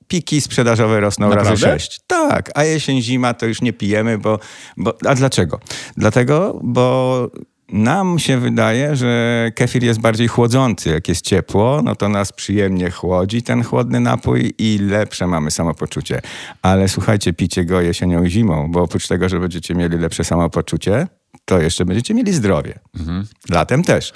piki 0.08 0.40
sprzedażowe 0.40 1.00
rosną 1.00 1.28
Naprawdę? 1.28 1.50
razy 1.50 1.62
sześć. 1.62 2.00
Tak, 2.06 2.50
a 2.54 2.64
jesień, 2.64 3.02
zima 3.02 3.34
to 3.34 3.46
już 3.46 3.62
nie 3.62 3.72
pijemy, 3.72 4.18
bo, 4.18 4.38
bo... 4.76 4.94
A 5.08 5.14
dlaczego? 5.14 5.60
Dlatego, 5.96 6.60
bo 6.62 7.30
nam 7.72 8.18
się 8.18 8.38
wydaje, 8.38 8.96
że 8.96 9.50
kefir 9.54 9.84
jest 9.84 10.00
bardziej 10.00 10.28
chłodzący. 10.28 10.90
Jak 10.90 11.08
jest 11.08 11.24
ciepło, 11.24 11.80
no 11.84 11.96
to 11.96 12.08
nas 12.08 12.32
przyjemnie 12.32 12.90
chłodzi 12.90 13.42
ten 13.42 13.62
chłodny 13.64 14.00
napój 14.00 14.54
i 14.58 14.78
lepsze 14.78 15.26
mamy 15.26 15.50
samopoczucie. 15.50 16.20
Ale 16.62 16.88
słuchajcie, 16.88 17.32
picie 17.32 17.64
go 17.64 17.80
jesienią 17.80 18.24
i 18.24 18.30
zimą, 18.30 18.70
bo 18.70 18.82
oprócz 18.82 19.08
tego, 19.08 19.28
że 19.28 19.40
będziecie 19.40 19.74
mieli 19.74 19.98
lepsze 19.98 20.24
samopoczucie, 20.24 21.06
to 21.44 21.60
jeszcze 21.60 21.84
będziecie 21.84 22.14
mieli 22.14 22.32
zdrowie. 22.32 22.78
Mhm. 23.00 23.26
Latem 23.50 23.82
też. 23.84 24.12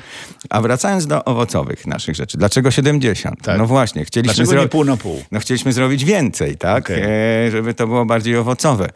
A 0.50 0.60
wracając 0.60 1.06
do 1.06 1.24
owocowych 1.24 1.86
naszych 1.86 2.14
rzeczy. 2.14 2.38
Dlaczego 2.38 2.70
70? 2.70 3.42
Tak. 3.42 3.58
No 3.58 3.66
właśnie, 3.66 4.04
chcieliśmy 4.04 4.34
Dlaczego 4.34 4.50
zro... 4.50 4.62
nie 4.62 4.68
pół 4.68 4.84
na 4.84 4.96
pół? 4.96 5.22
No 5.32 5.40
chcieliśmy 5.40 5.72
zrobić 5.72 6.04
więcej, 6.04 6.56
tak? 6.56 6.84
Okay. 6.84 7.06
E, 7.06 7.50
żeby 7.50 7.74
to 7.74 7.86
było 7.86 8.04
bardziej 8.04 8.36
owocowe. 8.36 8.88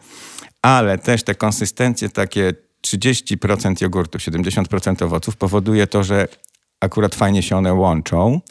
Ale 0.61 0.97
też 0.97 1.23
te 1.23 1.35
konsystencje 1.35 2.09
takie 2.09 2.53
30% 2.87 3.81
jogurtu, 3.81 4.17
70% 4.17 5.03
owoców 5.03 5.37
powoduje 5.37 5.87
to, 5.87 6.03
że 6.03 6.27
akurat 6.79 7.15
fajnie 7.15 7.43
się 7.43 7.57
one 7.57 7.73
łączą 7.73 8.41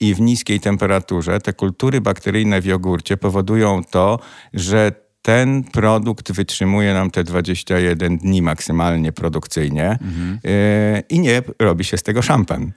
i 0.00 0.14
w 0.14 0.20
niskiej 0.20 0.60
temperaturze 0.60 1.40
te 1.40 1.52
kultury 1.52 2.00
bakteryjne 2.00 2.60
w 2.60 2.64
jogurcie 2.64 3.16
powodują 3.16 3.84
to, 3.84 4.18
że 4.54 5.03
ten 5.24 5.64
produkt 5.64 6.32
wytrzymuje 6.32 6.94
nam 6.94 7.10
te 7.10 7.24
21 7.24 8.18
dni 8.18 8.42
maksymalnie 8.42 9.12
produkcyjnie 9.12 9.90
mhm. 9.90 10.38
yy, 10.44 11.02
i 11.08 11.20
nie 11.20 11.42
robi 11.58 11.84
się 11.84 11.96
z 11.96 12.02
tego 12.02 12.22
szampan. 12.22 12.72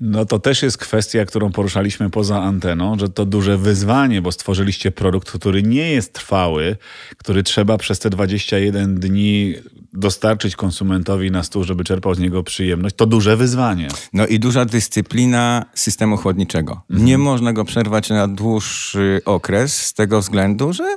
No 0.00 0.24
to 0.24 0.38
też 0.38 0.62
jest 0.62 0.78
kwestia, 0.78 1.24
którą 1.24 1.52
poruszaliśmy 1.52 2.10
poza 2.10 2.42
anteną, 2.42 2.98
że 2.98 3.08
to 3.08 3.24
duże 3.24 3.58
wyzwanie, 3.58 4.22
bo 4.22 4.32
stworzyliście 4.32 4.90
produkt, 4.90 5.30
który 5.30 5.62
nie 5.62 5.92
jest 5.92 6.12
trwały, 6.12 6.76
który 7.16 7.42
trzeba 7.42 7.78
przez 7.78 7.98
te 7.98 8.10
21 8.10 8.94
dni 8.94 9.54
dostarczyć 9.92 10.56
konsumentowi 10.56 11.30
na 11.30 11.42
stół, 11.42 11.64
żeby 11.64 11.84
czerpał 11.84 12.14
z 12.14 12.18
niego 12.18 12.42
przyjemność. 12.42 12.96
To 12.96 13.06
duże 13.06 13.36
wyzwanie. 13.36 13.88
No 14.12 14.26
i 14.26 14.38
duża 14.38 14.64
dyscyplina 14.64 15.64
systemu 15.74 16.16
chłodniczego. 16.16 16.82
Mhm. 16.90 17.06
Nie 17.06 17.18
można 17.18 17.52
go 17.52 17.64
przerwać 17.64 18.10
na 18.10 18.28
dłuższy 18.28 19.20
okres 19.24 19.76
z 19.76 19.94
tego 19.94 20.20
względu, 20.20 20.72
że 20.72 20.96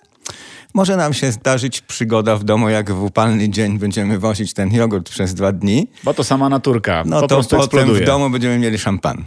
może 0.74 0.98
nam 0.98 1.14
się 1.14 1.32
zdarzyć 1.32 1.82
przygoda 1.82 2.36
w 2.36 2.44
domu, 2.44 2.70
jak 2.70 2.92
w 2.92 3.04
upalny 3.04 3.50
dzień 3.50 3.80
będziemy 3.80 4.20
wozić 4.20 4.54
ten 4.54 4.74
jogurt 4.74 5.10
przez 5.10 5.34
dwa 5.34 5.52
dni. 5.52 5.88
Bo 6.04 6.14
to 6.14 6.24
sama 6.24 6.50
naturka. 6.50 7.04
No 7.06 7.22
po 7.22 7.28
to 7.28 7.42
potem 7.42 7.60
eksploduje. 7.60 8.02
w 8.02 8.06
domu 8.06 8.30
będziemy 8.30 8.60
mieli 8.60 8.80
szampan. 8.80 9.24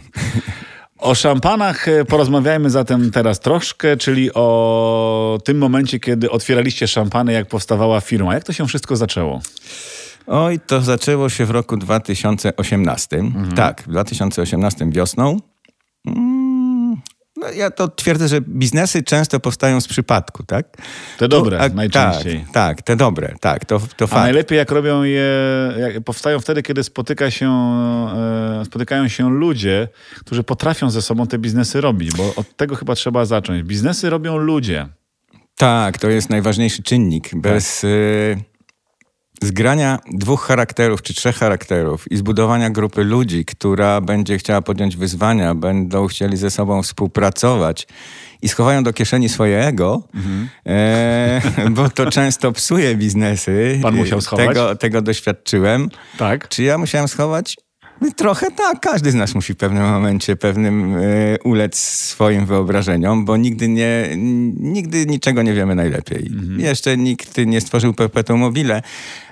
O 0.97 1.15
szampanach 1.15 1.87
e, 1.87 2.05
porozmawiajmy 2.05 2.69
zatem 2.69 3.11
teraz 3.11 3.39
troszkę, 3.39 3.97
czyli 3.97 4.33
o 4.33 5.39
tym 5.43 5.57
momencie, 5.57 5.99
kiedy 5.99 6.31
otwieraliście 6.31 6.87
szampany, 6.87 7.33
jak 7.33 7.47
powstawała 7.47 8.01
firma. 8.01 8.33
Jak 8.33 8.43
to 8.43 8.53
się 8.53 8.67
wszystko 8.67 8.95
zaczęło? 8.95 9.41
Oj, 10.27 10.59
to 10.67 10.81
zaczęło 10.81 11.29
się 11.29 11.45
w 11.45 11.51
roku 11.51 11.77
2018. 11.77 13.17
Mhm. 13.17 13.51
Tak, 13.51 13.81
w 13.81 13.87
2018 13.87 14.91
wiosną. 14.91 15.39
No, 17.37 17.51
ja 17.51 17.71
to 17.71 17.87
twierdzę, 17.87 18.27
że 18.27 18.41
biznesy 18.41 19.03
często 19.03 19.39
powstają 19.39 19.81
z 19.81 19.87
przypadku, 19.87 20.43
tak? 20.43 20.65
Te 21.17 21.27
dobre 21.27 21.59
a, 21.59 21.69
najczęściej. 21.69 22.39
Tak, 22.39 22.53
tak, 22.53 22.81
te 22.81 22.95
dobre, 22.95 23.35
tak, 23.41 23.65
to, 23.65 23.79
to 23.97 24.07
fakt. 24.07 24.19
A 24.19 24.23
najlepiej 24.23 24.57
jak 24.57 24.71
robią 24.71 25.03
je, 25.03 25.31
jak 25.77 26.03
powstają 26.03 26.39
wtedy, 26.39 26.63
kiedy 26.63 26.83
spotyka 26.83 27.31
się, 27.31 27.49
e, 28.61 28.65
spotykają 28.65 29.07
się 29.07 29.29
ludzie, 29.29 29.87
którzy 30.19 30.43
potrafią 30.43 30.89
ze 30.89 31.01
sobą 31.01 31.27
te 31.27 31.37
biznesy 31.37 31.81
robić, 31.81 32.11
bo 32.15 32.35
od 32.35 32.57
tego 32.57 32.75
chyba 32.75 32.95
trzeba 32.95 33.25
zacząć. 33.25 33.63
Biznesy 33.63 34.09
robią 34.09 34.37
ludzie. 34.37 34.87
Tak, 35.55 35.97
to 35.97 36.09
jest 36.09 36.29
najważniejszy 36.29 36.83
czynnik. 36.83 37.35
Bez... 37.35 37.81
Tak. 37.81 38.54
Zgrania 39.41 39.99
dwóch 40.13 40.41
charakterów 40.41 41.01
czy 41.01 41.13
trzech 41.13 41.35
charakterów 41.35 42.11
i 42.11 42.17
zbudowania 42.17 42.69
grupy 42.69 43.03
ludzi, 43.03 43.45
która 43.45 44.01
będzie 44.01 44.37
chciała 44.37 44.61
podjąć 44.61 44.97
wyzwania, 44.97 45.55
będą 45.55 46.07
chcieli 46.07 46.37
ze 46.37 46.51
sobą 46.51 46.83
współpracować 46.83 47.87
i 48.41 48.49
schowają 48.49 48.83
do 48.83 48.93
kieszeni 48.93 49.29
swoje 49.29 49.65
ego, 49.65 50.03
mhm. 50.15 50.49
e, 50.65 51.41
bo 51.69 51.89
to 51.89 52.11
często 52.11 52.51
psuje 52.51 52.95
biznesy. 52.95 53.79
Pan 53.81 53.95
musiał 53.95 54.21
schować? 54.21 54.47
Tego, 54.47 54.75
tego 54.75 55.01
doświadczyłem. 55.01 55.89
Tak. 56.17 56.49
Czy 56.49 56.63
ja 56.63 56.77
musiałem 56.77 57.07
schować? 57.07 57.55
Trochę 58.15 58.51
tak, 58.51 58.79
każdy 58.79 59.11
z 59.11 59.15
nas 59.15 59.35
musi 59.35 59.53
w 59.53 59.57
pewnym 59.57 59.83
momencie 59.83 60.35
pewnym 60.35 60.95
y, 60.95 61.37
ulec 61.43 61.77
swoim 61.77 62.45
wyobrażeniom, 62.45 63.25
bo 63.25 63.37
nigdy, 63.37 63.67
nie, 63.67 64.09
nigdy 64.59 65.05
niczego 65.05 65.41
nie 65.41 65.53
wiemy 65.53 65.75
najlepiej. 65.75 66.27
Mhm. 66.33 66.59
Jeszcze 66.59 66.97
nikt 66.97 67.37
nie 67.45 67.61
stworzył 67.61 67.93
perpetuum 67.93 68.39
mobile 68.39 68.81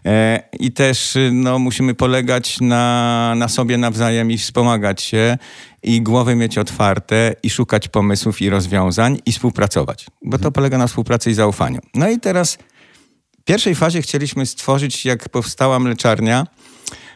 e, 0.05 0.43
i 0.59 0.71
też 0.71 1.17
no, 1.31 1.59
musimy 1.59 1.93
polegać 1.93 2.61
na, 2.61 3.33
na 3.37 3.47
sobie 3.47 3.77
nawzajem 3.77 4.31
i 4.31 4.37
wspomagać 4.37 5.01
się 5.01 5.37
i 5.83 6.01
głowy 6.01 6.35
mieć 6.35 6.57
otwarte 6.57 7.35
i 7.43 7.49
szukać 7.49 7.87
pomysłów 7.87 8.41
i 8.41 8.49
rozwiązań 8.49 9.19
i 9.25 9.31
współpracować, 9.31 10.05
bo 10.21 10.31
to 10.31 10.35
mhm. 10.35 10.53
polega 10.53 10.77
na 10.77 10.87
współpracy 10.87 11.31
i 11.31 11.33
zaufaniu. 11.33 11.79
No 11.95 12.09
i 12.09 12.19
teraz 12.19 12.57
w 13.39 13.43
pierwszej 13.45 13.75
fazie 13.75 14.01
chcieliśmy 14.01 14.45
stworzyć, 14.45 15.05
jak 15.05 15.29
powstała 15.29 15.79
mleczarnia, 15.79 16.47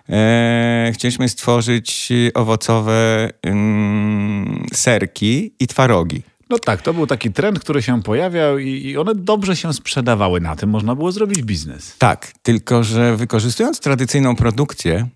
e, 0.10 0.92
chcieliśmy 0.94 1.30
stworzyć 1.30 2.10
owocowe 2.34 3.30
mm, 3.42 4.66
serki 4.74 5.52
i 5.60 5.68
twarogi. 5.68 6.22
No 6.50 6.60
tak, 6.60 6.82
to 6.82 6.94
był 6.94 7.08
taki 7.08 7.32
trend, 7.32 7.60
który 7.60 7.82
się 7.82 8.02
pojawiał 8.02 8.60
i, 8.60 8.70
i, 8.70 8.98
one 8.98 9.16
dobrze 9.16 9.56
się 9.56 9.74
sprzedawały. 9.74 10.42
Na 10.42 10.56
tym 10.56 10.70
można 10.70 10.96
było 10.96 11.12
zrobić 11.12 11.42
biznes. 11.42 11.96
Tak, 11.98 12.32
tylko 12.42 12.84
że 12.84 13.18
wykorzystując 13.18 13.80
tradycyjną 13.80 14.36
produkcję 14.36 15.08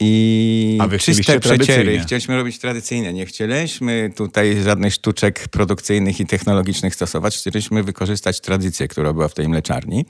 i 0.00 0.78
A 0.80 0.98
czyste 0.98 1.40
przeciery. 1.40 1.98
Chcieliśmy 1.98 2.36
robić 2.36 2.58
tradycyjnie. 2.58 3.12
Nie 3.12 3.26
chcieliśmy 3.26 4.10
tutaj 4.16 4.62
żadnych 4.62 4.94
sztuczek 4.94 5.48
produkcyjnych 5.48 6.20
i 6.20 6.26
technologicznych 6.26 6.94
stosować. 6.94 7.36
Chcieliśmy 7.36 7.82
wykorzystać 7.82 8.40
tradycję, 8.40 8.88
która 8.88 9.12
była 9.12 9.28
w 9.28 9.34
tej 9.34 9.48
mleczarni 9.48 10.04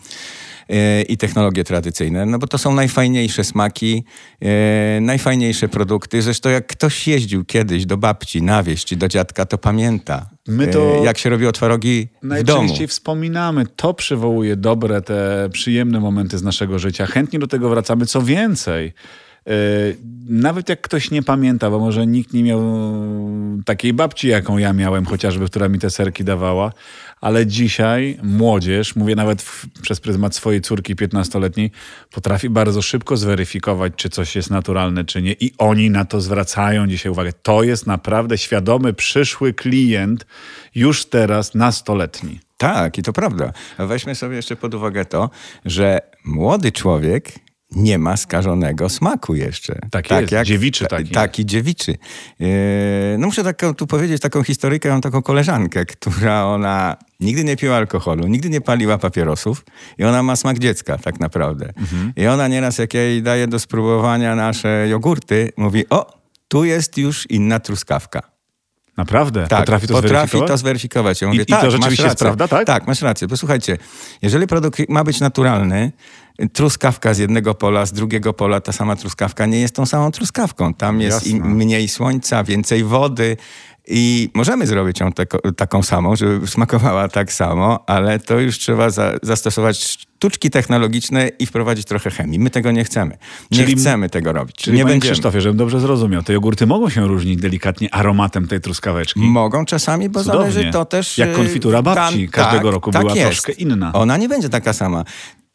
e, 0.69 1.03
i 1.03 1.17
technologie 1.17 1.65
tradycyjne, 1.65 2.27
no 2.27 2.39
bo 2.39 2.47
to 2.47 2.59
są 2.59 2.75
najfajniejsze 2.75 3.45
smaki, 3.45 4.05
e, 4.41 5.01
najfajniejsze 5.01 5.69
produkty. 5.69 6.23
Zresztą 6.23 6.49
jak 6.49 6.67
ktoś 6.67 7.09
jeździł 7.09 7.45
kiedyś 7.45 7.87
do 7.87 7.97
babci 7.97 8.43
na 8.43 8.63
wieś 8.63 8.85
czy 8.85 8.97
do 8.97 9.09
dziadka, 9.09 9.47
to 9.47 9.59
pamięta, 9.59 10.31
My 10.49 10.67
to 10.67 10.97
e, 10.99 11.05
jak 11.05 11.19
się 11.19 11.31
robiło 11.31 11.53
twarogi 11.53 12.09
w 12.23 12.43
domu. 12.43 12.61
Najczęściej 12.61 12.89
wspominamy, 12.89 13.67
to 13.77 13.95
przywołuje 13.95 14.57
dobre, 14.57 15.03
te 15.03 15.49
przyjemne 15.53 16.01
momenty 16.01 16.39
z 16.39 16.43
naszego 16.43 16.79
życia. 16.79 17.07
Chętnie 17.07 17.39
do 17.39 17.47
tego 17.47 17.69
wracamy. 17.69 18.07
Co 18.07 18.23
więcej, 18.23 18.93
nawet 20.29 20.69
jak 20.69 20.81
ktoś 20.81 21.11
nie 21.11 21.23
pamięta, 21.23 21.71
bo 21.71 21.79
może 21.79 22.07
nikt 22.07 22.33
nie 22.33 22.43
miał 22.43 22.63
takiej 23.65 23.93
babci, 23.93 24.29
jaką 24.29 24.59
ja 24.59 24.73
miałem, 24.73 25.07
chociażby, 25.07 25.47
która 25.47 25.69
mi 25.69 25.79
te 25.79 25.91
serki 25.91 26.25
dawała, 26.25 26.73
ale 27.21 27.47
dzisiaj 27.47 28.19
młodzież, 28.23 28.97
mówię 28.97 29.15
nawet 29.17 29.43
w, 29.43 29.67
przez 29.83 30.01
pryzmat 30.01 30.35
swojej 30.35 30.61
córki 30.61 30.97
15-letniej, 30.97 31.71
potrafi 32.11 32.51
bardzo 32.51 32.83
szybko 32.83 33.17
zweryfikować, 33.17 33.93
czy 33.97 34.09
coś 34.09 34.37
jest 34.37 34.51
naturalne, 34.51 35.05
czy 35.05 35.23
nie. 35.23 35.33
I 35.33 35.53
oni 35.59 35.91
na 35.91 36.05
to 36.05 36.21
zwracają 36.21 36.87
dzisiaj 36.87 37.13
uwagę. 37.13 37.33
To 37.43 37.63
jest 37.63 37.87
naprawdę 37.87 38.39
świadomy, 38.39 38.93
przyszły 38.93 39.55
klient, 39.55 40.27
już 40.75 41.05
teraz 41.05 41.55
nastoletni. 41.55 42.41
Tak, 42.57 42.99
i 42.99 43.03
to 43.03 43.13
prawda. 43.13 43.53
Weźmy 43.79 44.15
sobie 44.15 44.37
jeszcze 44.37 44.57
pod 44.57 44.75
uwagę 44.75 45.05
to, 45.05 45.31
że 45.65 46.01
młody 46.25 46.73
człowiek 46.73 47.33
nie 47.73 47.99
ma 47.99 48.17
skażonego 48.17 48.89
smaku 48.89 49.35
jeszcze. 49.35 49.79
Tak 49.91 50.11
jest, 50.11 50.33
dziewiczy 50.45 50.87
taki. 50.87 51.11
Taki 51.11 51.47
dziewiczy. 51.47 51.97
Yy, 52.39 52.49
no 53.19 53.27
muszę 53.27 53.45
taką, 53.45 53.75
tu 53.75 53.87
powiedzieć 53.87 54.23
taką 54.23 54.43
historykę, 54.43 54.89
mam 54.89 55.01
taką 55.01 55.23
koleżankę, 55.23 55.87
która 55.87 56.45
ona 56.45 56.97
nigdy 57.21 57.45
nie 57.45 57.57
piła 57.57 57.77
alkoholu, 57.77 58.27
nigdy 58.27 58.51
nie 58.51 58.61
paliła 58.61 58.99
papierosów 58.99 59.65
i 59.99 60.05
ona 60.05 60.23
ma 60.23 60.37
smak 60.37 60.59
dziecka 60.59 60.99
tak 60.99 61.21
naprawdę. 61.21 61.73
Mhm. 61.77 62.13
I 62.17 62.27
ona 62.27 62.49
nieraz 62.49 62.79
jak 62.79 62.95
ja 62.95 63.01
jej 63.03 63.23
daje 63.23 63.47
do 63.47 63.59
spróbowania 63.59 64.35
nasze 64.35 64.87
jogurty, 64.89 65.53
mówi 65.57 65.89
o, 65.91 66.21
tu 66.49 66.65
jest 66.65 66.99
już 66.99 67.31
inna 67.31 67.61
truskawka. 67.61 68.31
Naprawdę? 68.97 69.47
Tak, 69.49 69.59
potrafi 69.61 69.87
to 69.87 69.95
potrafi 69.95 70.13
zweryfikować? 70.13 70.49
to 70.49 70.57
zweryfikować. 70.57 71.21
Ja 71.21 71.27
I- 71.27 71.31
mówię, 71.31 71.43
i 71.43 71.47
to 71.47 71.61
tak, 71.61 71.71
rzeczywiście 71.71 72.05
jest 72.05 72.19
prawda, 72.19 72.49
tak? 72.49 72.67
Tak, 72.67 72.87
masz 72.87 73.03
rację. 73.03 73.29
Posłuchajcie, 73.29 73.79
jeżeli 74.23 74.47
produkt 74.47 74.89
ma 74.89 75.05
być 75.05 75.21
naturalny, 75.21 75.93
truskawka 76.49 77.15
z 77.15 77.19
jednego 77.19 77.55
pola, 77.55 77.87
z 77.87 77.93
drugiego 77.93 78.33
pola, 78.33 78.61
ta 78.61 78.73
sama 78.73 78.97
truskawka 78.97 79.47
nie 79.47 79.61
jest 79.61 79.75
tą 79.75 79.87
samą 79.87 80.11
truskawką. 80.11 80.75
Tam 80.75 81.01
jest 81.01 81.33
mniej 81.35 81.89
słońca, 81.89 82.45
więcej 82.45 82.85
wody 82.85 83.37
i 83.89 84.31
możemy 84.35 84.67
zrobić 84.67 85.01
ją 85.01 85.13
tako, 85.13 85.53
taką 85.53 85.83
samą, 85.83 86.17
żeby 86.17 86.47
smakowała 86.47 87.09
tak 87.09 87.33
samo, 87.33 87.85
ale 87.87 88.19
to 88.19 88.39
już 88.39 88.59
trzeba 88.59 88.91
za, 88.91 89.13
zastosować 89.23 89.79
sztuczki 89.85 90.51
technologiczne 90.51 91.29
i 91.29 91.47
wprowadzić 91.47 91.87
trochę 91.87 92.11
chemii. 92.11 92.39
My 92.39 92.51
tego 92.51 92.71
nie 92.71 92.85
chcemy. 92.85 93.19
Nie 93.51 93.59
Czyli- 93.59 93.77
chcemy 93.77 94.11
tego 94.11 94.33
robić. 94.33 94.57
Czyli 94.57 94.77
nie 94.77 94.85
będziemy. 94.85 95.13
Krzysztofie, 95.13 95.41
żebym 95.41 95.59
dobrze 95.59 95.81
zrozumiał, 95.81 96.23
te 96.23 96.33
jogurty 96.33 96.67
mogą 96.67 96.91
się 96.91 97.07
różnić 97.07 97.41
delikatnie 97.41 97.95
aromatem 97.95 98.49
tej 98.49 98.61
truskaweczki. 98.61 99.21
Mogą 99.21 99.65
czasami, 99.65 100.09
bo 100.09 100.25
Cudownie. 100.25 100.53
zależy 100.53 100.73
to 100.73 100.85
też... 100.85 101.19
Jak 101.19 101.29
y, 101.31 101.35
konfitura 101.35 101.83
babci 101.83 102.29
każdego 102.29 102.71
roku 102.71 102.91
była 102.91 103.15
troszkę 103.15 103.53
inna. 103.53 103.93
Ona 103.93 104.17
nie 104.17 104.29
będzie 104.29 104.49
taka 104.49 104.73
sama. 104.73 105.05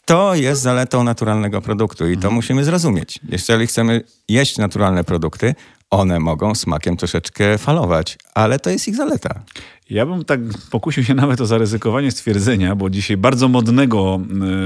To 0.05 0.35
jest 0.35 0.61
zaletą 0.61 1.03
naturalnego 1.03 1.61
produktu 1.61 2.07
i 2.09 2.13
to 2.13 2.17
Mhm. 2.17 2.33
musimy 2.33 2.63
zrozumieć. 2.63 3.19
Jeżeli 3.29 3.67
chcemy 3.67 4.01
jeść 4.29 4.57
naturalne 4.57 5.03
produkty, 5.03 5.55
one 5.91 6.19
mogą 6.19 6.55
smakiem 6.55 6.97
troszeczkę 6.97 7.57
falować, 7.57 8.17
ale 8.33 8.59
to 8.59 8.69
jest 8.69 8.87
ich 8.87 8.95
zaleta. 8.95 9.43
Ja 9.89 10.05
bym 10.05 10.25
tak 10.25 10.39
pokusił 10.71 11.03
się 11.03 11.13
nawet 11.13 11.41
o 11.41 11.45
zaryzykowanie 11.45 12.11
stwierdzenia, 12.11 12.75
bo 12.75 12.89
dzisiaj 12.89 13.17
bardzo 13.17 13.47
modnego 13.47 14.19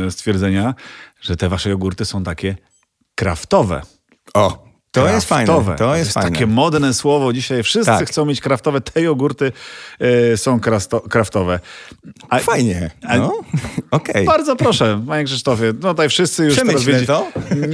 y, 0.07 0.11
stwierdzenia, 0.11 0.75
że 1.21 1.35
te 1.37 1.49
wasze 1.49 1.69
jogurty 1.69 2.05
są 2.05 2.23
takie 2.23 2.55
kraftowe. 3.15 3.81
O, 4.33 4.68
to 4.91 5.07
jest 5.09 5.27
fajne. 5.27 5.45
Kraftowe. 5.45 5.75
To 5.75 5.95
jest 5.95 6.13
fajne. 6.13 6.31
takie 6.31 6.47
modne 6.47 6.93
słowo. 6.93 7.33
Dzisiaj 7.33 7.63
wszyscy 7.63 7.85
Tak. 7.91 8.07
chcą 8.09 8.25
mieć 8.25 8.41
kraftowe. 8.41 8.81
Te 8.81 9.01
jogurty 9.01 9.51
y, 10.33 10.37
są 10.37 10.59
krasto, 10.59 10.99
kraftowe. 11.01 11.59
A, 12.29 12.39
Fajnie. 12.39 12.91
No, 13.17 13.41
okej. 13.91 14.25
Bardzo 14.25 14.55
proszę, 14.55 15.03
panie 15.07 15.23
Krzysztofie. 15.23 15.73
No 15.81 15.89
tutaj 15.89 16.09
wszyscy 16.09 16.45
już 16.45 16.55
teraz 16.55 16.83
wiedzie- 16.83 17.05
to. 17.07 17.27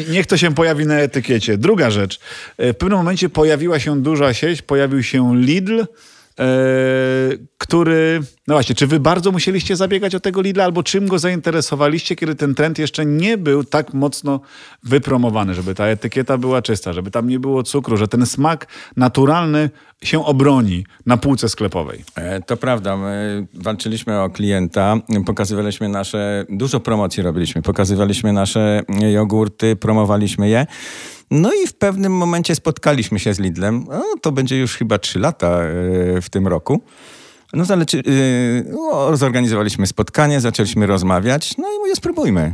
Niech 0.09 0.25
to 0.27 0.37
się 0.37 0.53
pojawi 0.55 0.85
na 0.85 0.95
etykiecie. 0.95 1.57
Druga 1.57 1.91
rzecz. 1.91 2.19
E, 2.57 2.73
W 2.73 2.77
pewnym 2.77 2.97
momencie 2.97 3.29
pojawiła 3.29 3.79
się 3.79 4.01
duża 4.01 4.33
sieć, 4.33 4.61
pojawił 4.61 5.03
się 5.03 5.35
Lidl, 5.35 5.83
który... 7.57 8.21
No 8.47 8.55
właśnie, 8.55 8.75
czy 8.75 8.87
wy 8.87 8.99
bardzo 8.99 9.31
musieliście 9.31 9.75
zabiegać 9.75 10.15
o 10.15 10.19
tego 10.19 10.41
Lidla, 10.41 10.63
albo 10.63 10.83
czym 10.83 11.07
go 11.07 11.19
zainteresowaliście, 11.19 12.15
kiedy 12.15 12.35
ten 12.35 12.55
trend 12.55 12.79
jeszcze 12.79 13.05
nie 13.05 13.37
był 13.37 13.63
tak 13.63 13.93
mocno 13.93 14.39
wypromowany, 14.83 15.53
żeby 15.53 15.75
ta 15.75 15.85
etykieta 15.85 16.37
była 16.37 16.61
czysta, 16.61 16.93
żeby 16.93 17.11
tam 17.11 17.27
nie 17.29 17.39
było 17.39 17.63
cukru, 17.63 17.97
że 17.97 18.07
ten 18.07 18.25
smak 18.25 18.67
naturalny 18.97 19.69
się 20.03 20.25
obroni 20.25 20.85
na 21.05 21.17
półce 21.17 21.49
sklepowej. 21.49 22.03
E, 22.15 22.41
To 22.41 22.57
prawda, 22.57 22.97
my 22.97 23.47
walczyliśmy 23.53 24.21
o 24.21 24.29
klienta, 24.29 24.95
pokazywaliśmy 25.25 25.89
nasze, 25.89 26.45
dużo 26.49 26.79
promocji 26.79 27.23
robiliśmy, 27.23 27.61
pokazywaliśmy 27.61 28.33
nasze 28.33 28.81
jogurty, 29.13 29.75
promowaliśmy 29.75 30.49
je. 30.49 30.65
No 31.31 31.53
i 31.53 31.67
w 31.67 31.73
pewnym 31.73 32.13
momencie 32.13 32.55
spotkaliśmy 32.55 33.19
się 33.19 33.33
z 33.33 33.39
Lidlem, 33.39 33.85
no, 33.89 34.03
to 34.21 34.31
będzie 34.31 34.59
już 34.59 34.75
chyba 34.77 34.99
trzy 34.99 35.19
lata 35.19 35.47
e, 35.47 36.21
w 36.21 36.29
tym 36.29 36.47
roku. 36.47 36.81
No, 37.53 37.65
zaleczy, 37.65 37.99
e, 37.99 38.01
no, 38.71 39.17
zorganizowaliśmy 39.17 39.87
spotkanie, 39.87 40.41
zaczęliśmy 40.41 40.85
rozmawiać, 40.85 41.57
no 41.57 41.67
i 41.75 41.79
mówię, 41.79 41.95
spróbujmy, 41.95 42.53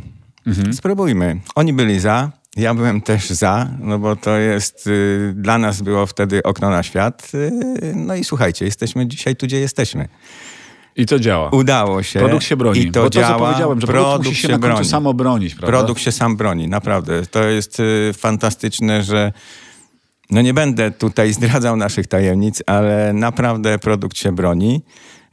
spróbujmy. 0.73 1.39
Oni 1.55 1.73
byli 1.73 1.99
za, 1.99 2.31
ja 2.55 2.73
byłem 2.73 3.01
też 3.01 3.29
za, 3.29 3.67
no 3.79 3.99
bo 3.99 4.15
to 4.15 4.37
jest, 4.37 4.87
y, 4.87 5.33
dla 5.35 5.57
nas 5.57 5.81
było 5.81 6.05
wtedy 6.05 6.43
okno 6.43 6.69
na 6.69 6.83
świat. 6.83 7.31
y, 7.33 7.51
No 7.95 8.15
i 8.15 8.23
słuchajcie, 8.23 8.65
jesteśmy 8.65 9.07
dzisiaj 9.07 9.35
tu, 9.35 9.45
gdzie 9.45 9.59
jesteśmy. 9.59 10.07
I 10.95 11.05
to 11.05 11.19
działa. 11.19 11.49
Udało 11.49 12.03
się. 12.03 12.19
Produkt 12.19 12.43
się 12.43 12.57
broni. 12.57 12.79
I 12.79 12.91
to 12.91 13.03
Bo 13.03 13.09
to, 13.09 13.19
działa. 13.19 13.33
co 13.33 13.45
powiedziałem, 13.45 13.81
że 13.81 13.87
produkt, 13.87 14.25
musi 14.25 14.41
się, 14.41 14.47
na 14.47 14.53
końcu 14.53 14.67
broni. 14.67 14.85
sam 14.89 15.07
obronić, 15.07 15.55
prawda? 15.55 15.77
Produkt 15.77 16.01
się 16.01 16.11
sam 16.11 16.37
broni, 16.37 16.67
naprawdę. 16.67 17.25
To 17.25 17.43
jest 17.43 17.79
y, 17.79 18.11
fantastyczne, 18.13 19.03
że 19.03 19.31
no 20.29 20.41
nie 20.41 20.53
będę 20.53 20.91
tutaj 20.91 21.33
zdradzał 21.37 21.75
naszych 21.75 22.07
tajemnic, 22.07 22.63
ale 22.65 23.13
naprawdę 23.13 23.79
produkt 23.79 24.17
się 24.17 24.31
broni 24.31 24.81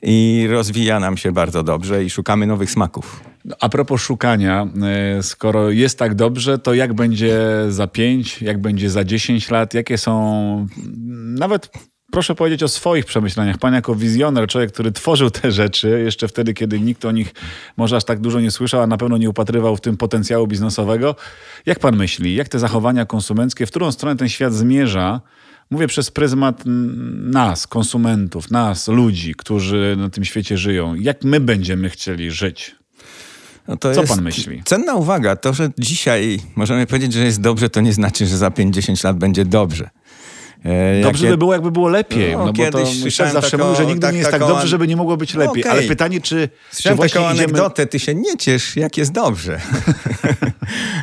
i 0.02 0.46
rozwija 0.50 1.00
nam 1.00 1.16
się 1.16 1.32
bardzo 1.32 1.62
dobrze 1.62 2.04
i 2.04 2.10
szukamy 2.10 2.46
nowych 2.46 2.70
smaków. 2.70 3.20
A 3.60 3.68
propos 3.68 4.00
szukania, 4.00 4.66
e, 5.18 5.22
skoro 5.22 5.70
jest 5.70 5.98
tak 5.98 6.14
dobrze, 6.14 6.58
to 6.58 6.74
jak 6.74 6.94
będzie 6.94 7.38
za 7.68 7.86
5, 7.86 8.42
jak 8.42 8.60
będzie 8.60 8.90
za 8.90 9.04
10 9.04 9.50
lat, 9.50 9.74
jakie 9.74 9.98
są 9.98 10.66
nawet 11.38 11.70
proszę 12.12 12.34
powiedzieć 12.34 12.62
o 12.62 12.68
swoich 12.68 13.04
przemyśleniach. 13.04 13.58
Pan 13.58 13.74
jako 13.74 13.94
wizjoner, 13.94 14.48
człowiek, 14.48 14.72
który 14.72 14.92
tworzył 14.92 15.30
te 15.30 15.52
rzeczy 15.52 16.02
jeszcze 16.04 16.28
wtedy, 16.28 16.54
kiedy 16.54 16.80
nikt 16.80 17.04
o 17.04 17.10
nich 17.10 17.34
może 17.76 17.96
aż 17.96 18.04
tak 18.04 18.20
dużo 18.20 18.40
nie 18.40 18.50
słyszał, 18.50 18.82
a 18.82 18.86
na 18.86 18.96
pewno 18.96 19.16
nie 19.16 19.30
upatrywał 19.30 19.76
w 19.76 19.80
tym 19.80 19.96
potencjału 19.96 20.46
biznesowego. 20.46 21.16
Jak 21.66 21.78
pan 21.78 21.96
myśli, 21.96 22.34
jak 22.34 22.48
te 22.48 22.58
zachowania 22.58 23.06
konsumenckie, 23.06 23.66
w 23.66 23.70
którą 23.70 23.92
stronę 23.92 24.16
ten 24.16 24.28
świat 24.28 24.54
zmierza? 24.54 25.20
Mówię 25.70 25.86
przez 25.86 26.10
pryzmat 26.10 26.62
nas, 26.66 27.66
konsumentów, 27.66 28.50
nas, 28.50 28.88
ludzi, 28.88 29.34
którzy 29.34 29.96
na 29.98 30.10
tym 30.10 30.24
świecie 30.24 30.58
żyją. 30.58 30.94
Jak 30.94 31.24
my 31.24 31.40
będziemy 31.40 31.90
chcieli 31.90 32.30
żyć? 32.30 32.76
No 33.68 33.76
Co 33.76 34.02
pan 34.02 34.22
myśli? 34.22 34.62
Cenna 34.64 34.94
uwaga. 34.94 35.36
To, 35.36 35.52
że 35.52 35.70
dzisiaj 35.78 36.40
możemy 36.56 36.86
powiedzieć, 36.86 37.12
że 37.12 37.24
jest 37.24 37.40
dobrze, 37.40 37.70
to 37.70 37.80
nie 37.80 37.92
znaczy, 37.92 38.26
że 38.26 38.36
za 38.36 38.50
50 38.50 39.04
lat 39.04 39.18
będzie 39.18 39.44
dobrze. 39.44 39.90
E, 40.64 41.02
Dobrze 41.02 41.24
jakie- 41.24 41.32
by 41.32 41.38
było, 41.38 41.52
jakby 41.52 41.70
było 41.70 41.88
lepiej. 41.88 42.32
No, 42.32 42.38
No, 42.46 42.52
bo 42.52 42.64
to 42.64 42.78
kiedyś 42.78 42.88
szef 42.88 43.00
słyszałem 43.00 43.32
zawsze 43.32 43.50
taką- 43.50 43.64
mówił, 43.64 43.76
że 43.76 43.86
nigdy 43.86 44.00
tak- 44.00 44.12
nie 44.12 44.18
jest 44.18 44.30
tak 44.30 44.40
dobrze, 44.40 44.60
an- 44.62 44.66
żeby 44.68 44.88
nie 44.88 44.96
mogło 44.96 45.16
być 45.16 45.34
lepiej. 45.34 45.62
Okej. 45.62 45.72
Ale 45.72 45.82
pytanie, 45.82 46.20
czy, 46.20 46.48
czy 46.70 46.74
Słyszałem 46.76 46.96
właśnie 46.96 47.20
taką 47.20 47.32
idziemy... 47.34 47.44
anegdotę, 47.44 47.86
ty 47.86 47.98
się 47.98 48.14
nie 48.14 48.36
ciesz, 48.36 48.76
jak 48.76 48.96
jest 48.98 49.12
dobrze. 49.12 49.60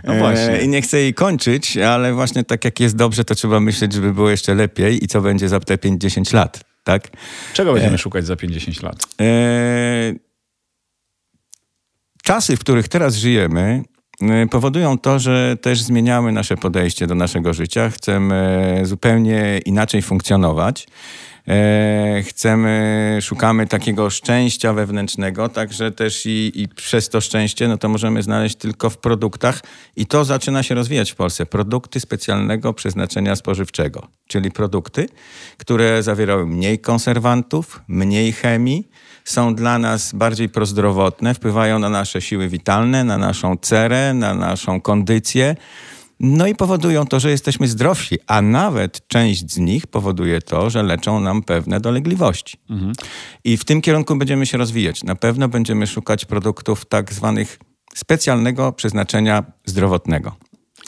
No 0.04 0.16
właśnie. 0.16 0.50
E, 0.54 0.62
I 0.64 0.68
nie 0.68 0.82
chcę 0.82 0.98
jej 0.98 1.14
kończyć, 1.14 1.78
ale 1.78 2.14
właśnie 2.14 2.44
tak 2.44 2.66
jak 2.66 2.80
jest 2.80 2.96
dobrze, 2.96 3.26
to 3.26 3.36
trzeba 3.36 3.60
myśleć, 3.60 3.94
żeby 3.94 4.14
było 4.14 4.30
jeszcze 4.30 4.56
lepiej 4.56 5.04
i 5.04 5.08
co 5.08 5.22
będzie 5.22 5.50
za 5.50 5.60
te 5.60 5.76
5-10 5.78 6.34
lat, 6.34 6.60
tak? 6.84 7.08
Czego 7.54 7.74
będziemy 7.74 7.98
szukać 7.98 8.26
za 8.26 8.36
50 8.36 8.82
lat? 8.84 8.96
E, 9.22 10.14
czasy, 12.24 12.58
w 12.58 12.60
których 12.60 12.88
teraz 12.88 13.16
żyjemy, 13.16 13.62
e, 13.62 13.95
powodują 14.52 14.98
to, 14.98 15.20
że 15.20 15.58
też 15.62 15.82
zmieniamy 15.82 16.32
nasze 16.32 16.58
podejście 16.58 17.08
do 17.08 17.16
naszego 17.16 17.54
życia. 17.54 17.90
Chcemy 17.90 18.82
zupełnie 18.84 19.60
inaczej 19.66 20.02
funkcjonować. 20.02 20.88
E, 21.48 22.24
chcemy, 22.24 23.18
szukamy 23.22 23.68
takiego 23.68 24.10
szczęścia 24.10 24.74
wewnętrznego, 24.74 25.50
także 25.50 25.92
też 25.92 26.26
i, 26.26 26.52
i 26.56 26.68
przez 26.68 27.10
to 27.10 27.22
szczęście, 27.22 27.68
no 27.68 27.78
to 27.78 27.90
możemy 27.90 28.24
znaleźć 28.24 28.56
tylko 28.56 28.90
w 28.90 28.98
produktach 28.98 29.62
i 29.96 30.06
to 30.06 30.26
zaczyna 30.26 30.64
się 30.64 30.76
rozwijać 30.76 31.12
w 31.12 31.16
Polsce. 31.16 31.46
Produkty 31.46 32.00
specjalnego 32.00 32.74
przeznaczenia 32.74 33.36
spożywczego, 33.36 34.08
czyli 34.28 34.52
produkty, 34.52 35.10
które 35.58 36.04
zawierały 36.04 36.46
mniej 36.46 36.80
konserwantów, 36.80 37.82
mniej 37.88 38.32
chemii, 38.32 38.90
są 39.26 39.56
dla 39.56 39.80
nas 39.80 40.14
bardziej 40.14 40.50
prozdrowotne, 40.50 41.34
wpływają 41.34 41.80
na 41.80 41.90
nasze 41.90 42.22
siły 42.22 42.50
witalne, 42.50 43.04
na 43.04 43.18
naszą 43.18 43.58
cerę, 43.58 44.14
na 44.14 44.34
naszą 44.34 44.82
kondycję. 44.82 45.56
No 46.20 46.48
i 46.48 46.56
powodują 46.56 47.06
to, 47.06 47.20
że 47.20 47.32
jesteśmy 47.32 47.68
zdrowsi, 47.68 48.18
a 48.28 48.42
nawet 48.42 49.08
część 49.08 49.52
z 49.52 49.58
nich 49.58 49.88
powoduje 49.88 50.42
to, 50.42 50.70
że 50.70 50.84
leczą 50.84 51.20
nam 51.20 51.44
pewne 51.44 51.80
dolegliwości. 51.80 52.58
Mhm. 52.70 52.94
I 53.44 53.58
w 53.58 53.66
tym 53.66 53.82
kierunku 53.82 54.16
będziemy 54.16 54.46
się 54.46 54.58
rozwijać. 54.58 55.04
Na 55.04 55.16
pewno 55.16 55.48
będziemy 55.48 55.88
szukać 55.88 56.26
produktów 56.26 56.86
tak 56.86 57.14
zwanych 57.14 57.60
specjalnego 57.96 58.72
przeznaczenia 58.72 59.44
zdrowotnego. 59.66 60.36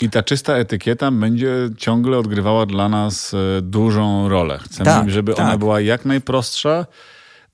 I 0.01 0.09
ta 0.09 0.23
czysta 0.23 0.55
etykieta 0.55 1.11
będzie 1.11 1.69
ciągle 1.77 2.17
odgrywała 2.17 2.65
dla 2.65 2.89
nas 2.89 3.33
e, 3.33 3.61
dużą 3.61 4.29
rolę. 4.29 4.59
Chcemy, 4.59 4.85
tak, 4.85 5.09
żeby 5.09 5.33
tak. 5.33 5.45
ona 5.45 5.57
była 5.57 5.81
jak 5.81 6.05
najprostsza, 6.05 6.85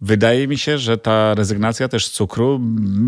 Wydaje 0.06 0.48
mi 0.48 0.58
się, 0.58 0.78
że 0.78 0.98
ta 0.98 1.34
rezygnacja 1.34 1.88
też 1.88 2.08
z 2.08 2.12
cukru 2.12 2.60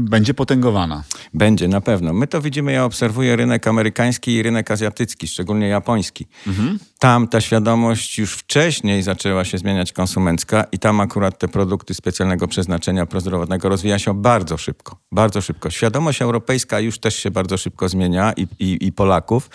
będzie 0.10 0.34
potęgowana. 0.34 1.04
Będzie, 1.34 1.68
na 1.68 1.82
pewno. 1.82 2.14
My 2.14 2.28
to 2.28 2.42
widzimy, 2.42 2.72
ja 2.72 2.86
obserwuję 2.86 3.36
rynek 3.36 3.68
amerykański 3.68 4.32
i 4.32 4.44
rynek 4.44 4.72
azjatycki, 4.72 5.28
szczególnie 5.28 5.68
japoński. 5.68 6.28
Mhm. 6.48 6.80
Tam 7.00 7.28
ta 7.28 7.42
świadomość 7.42 8.18
już 8.18 8.34
wcześniej 8.34 9.04
zaczęła 9.04 9.46
się 9.46 9.58
zmieniać 9.58 9.94
konsumencka 9.94 10.66
i 10.72 10.80
tam 10.80 11.00
akurat 11.00 11.40
te 11.40 11.48
produkty 11.48 11.94
specjalnego 11.94 12.48
przeznaczenia 12.48 13.06
prozdrowotnego 13.06 13.70
rozwija 13.70 14.00
się 14.00 14.22
bardzo 14.22 14.58
szybko. 14.58 14.98
Bardzo 15.12 15.42
szybko. 15.42 15.70
Świadomość 15.70 16.22
europejska 16.22 16.80
już 16.80 17.00
też 17.00 17.16
się 17.16 17.32
bardzo 17.32 17.58
szybko 17.58 17.90
zmienia 17.90 18.34
i, 18.38 18.48
i, 18.60 18.88
i 18.88 18.92
Polaków. 18.92 19.50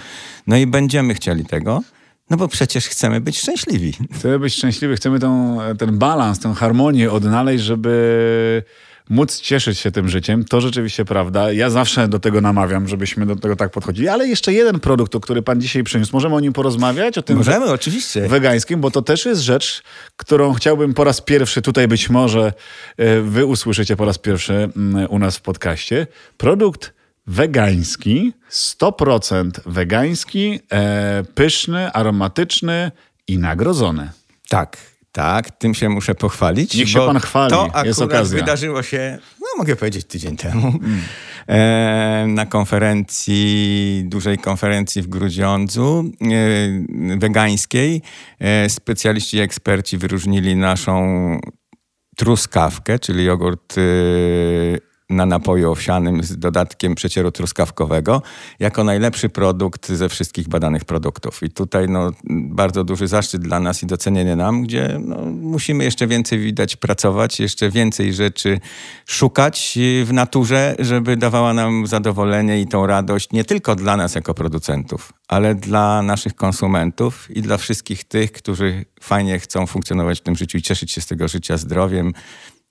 No 0.46 0.56
i 0.56 0.66
będziemy 0.66 1.14
chcieli 1.14 1.44
tego. 1.44 1.82
No 2.30 2.36
bo 2.36 2.48
przecież 2.48 2.88
chcemy 2.88 3.20
być 3.20 3.38
szczęśliwi. 3.38 3.92
Chcemy 4.14 4.38
być 4.38 4.54
szczęśliwi, 4.54 4.96
chcemy 4.96 5.18
tą, 5.18 5.58
ten 5.78 5.98
balans, 5.98 6.38
tę 6.38 6.54
harmonię 6.54 7.10
odnaleźć, 7.10 7.64
żeby 7.64 8.62
móc 9.10 9.40
cieszyć 9.40 9.78
się 9.78 9.90
tym 9.90 10.08
życiem. 10.08 10.44
To 10.44 10.60
rzeczywiście 10.60 11.04
prawda. 11.04 11.52
Ja 11.52 11.70
zawsze 11.70 12.08
do 12.08 12.18
tego 12.18 12.40
namawiam, 12.40 12.88
żebyśmy 12.88 13.26
do 13.26 13.36
tego 13.36 13.56
tak 13.56 13.70
podchodzili. 13.70 14.08
Ale 14.08 14.28
jeszcze 14.28 14.52
jeden 14.52 14.80
produkt, 14.80 15.14
o 15.14 15.20
który 15.20 15.42
pan 15.42 15.60
dzisiaj 15.60 15.84
przyniósł. 15.84 16.10
Możemy 16.12 16.34
o 16.34 16.40
nim 16.40 16.52
porozmawiać? 16.52 17.18
O 17.18 17.22
tym 17.22 17.36
Możemy, 17.36 17.66
oczywiście. 17.66 18.28
Wegańskim, 18.28 18.80
bo 18.80 18.90
to 18.90 19.02
też 19.02 19.24
jest 19.24 19.40
rzecz, 19.40 19.82
którą 20.16 20.52
chciałbym 20.52 20.94
po 20.94 21.04
raz 21.04 21.20
pierwszy, 21.20 21.62
tutaj 21.62 21.88
być 21.88 22.10
może 22.10 22.52
e, 22.96 23.20
wy 23.20 23.46
usłyszycie 23.46 23.96
po 23.96 24.04
raz 24.04 24.18
pierwszy 24.18 24.54
mm, 24.76 25.10
u 25.10 25.18
nas 25.18 25.36
w 25.36 25.40
podcaście. 25.40 26.06
Produkt 26.36 26.99
wegański, 27.30 28.32
100% 28.50 29.50
wegański, 29.66 30.60
e, 30.72 31.24
pyszny, 31.34 31.92
aromatyczny 31.92 32.90
i 33.28 33.38
nagrodzony. 33.38 34.10
Tak, 34.48 34.76
tak, 35.12 35.50
tym 35.50 35.74
się 35.74 35.88
muszę 35.88 36.14
pochwalić. 36.14 36.74
Niech 36.74 36.88
się 36.88 36.98
pan 36.98 37.18
chwali, 37.18 37.50
to 37.50 37.84
jest 37.84 38.02
okazja. 38.02 38.38
wydarzyło 38.38 38.82
się, 38.82 39.18
no 39.40 39.46
mogę 39.58 39.76
powiedzieć 39.76 40.06
tydzień 40.06 40.36
temu, 40.36 40.68
mm. 40.68 41.00
e, 41.46 42.26
na 42.28 42.46
konferencji, 42.46 44.02
dużej 44.06 44.38
konferencji 44.38 45.02
w 45.02 45.06
Grudziądzu 45.06 46.04
e, 47.14 47.18
wegańskiej. 47.18 48.02
E, 48.38 48.68
specjaliści 48.68 49.36
i 49.36 49.40
eksperci 49.40 49.98
wyróżnili 49.98 50.56
naszą 50.56 51.40
truskawkę, 52.16 52.98
czyli 52.98 53.24
jogurt 53.24 53.76
na 55.10 55.26
napoju 55.26 55.70
owsianym 55.70 56.22
z 56.22 56.38
dodatkiem 56.38 56.94
przecieru 56.94 57.32
truskawkowego 57.32 58.22
jako 58.58 58.84
najlepszy 58.84 59.28
produkt 59.28 59.88
ze 59.88 60.08
wszystkich 60.08 60.48
badanych 60.48 60.84
produktów. 60.84 61.42
I 61.42 61.50
tutaj 61.50 61.88
no, 61.88 62.10
bardzo 62.30 62.84
duży 62.84 63.08
zaszczyt 63.08 63.42
dla 63.42 63.60
nas 63.60 63.82
i 63.82 63.86
docenienie 63.86 64.36
nam, 64.36 64.62
gdzie 64.62 65.00
no, 65.04 65.16
musimy 65.26 65.84
jeszcze 65.84 66.06
więcej 66.06 66.38
widać 66.38 66.76
pracować, 66.76 67.40
jeszcze 67.40 67.70
więcej 67.70 68.14
rzeczy 68.14 68.60
szukać 69.06 69.78
w 70.04 70.12
naturze, 70.12 70.74
żeby 70.78 71.16
dawała 71.16 71.52
nam 71.52 71.86
zadowolenie 71.86 72.60
i 72.60 72.66
tą 72.66 72.86
radość 72.86 73.32
nie 73.32 73.44
tylko 73.44 73.76
dla 73.76 73.96
nas 73.96 74.14
jako 74.14 74.34
producentów, 74.34 75.12
ale 75.28 75.54
dla 75.54 76.02
naszych 76.02 76.34
konsumentów 76.34 77.30
i 77.30 77.42
dla 77.42 77.56
wszystkich 77.56 78.04
tych, 78.04 78.32
którzy 78.32 78.84
fajnie 79.00 79.38
chcą 79.38 79.66
funkcjonować 79.66 80.18
w 80.18 80.22
tym 80.22 80.36
życiu 80.36 80.58
i 80.58 80.62
cieszyć 80.62 80.92
się 80.92 81.00
z 81.00 81.06
tego 81.06 81.28
życia 81.28 81.56
zdrowiem, 81.56 82.12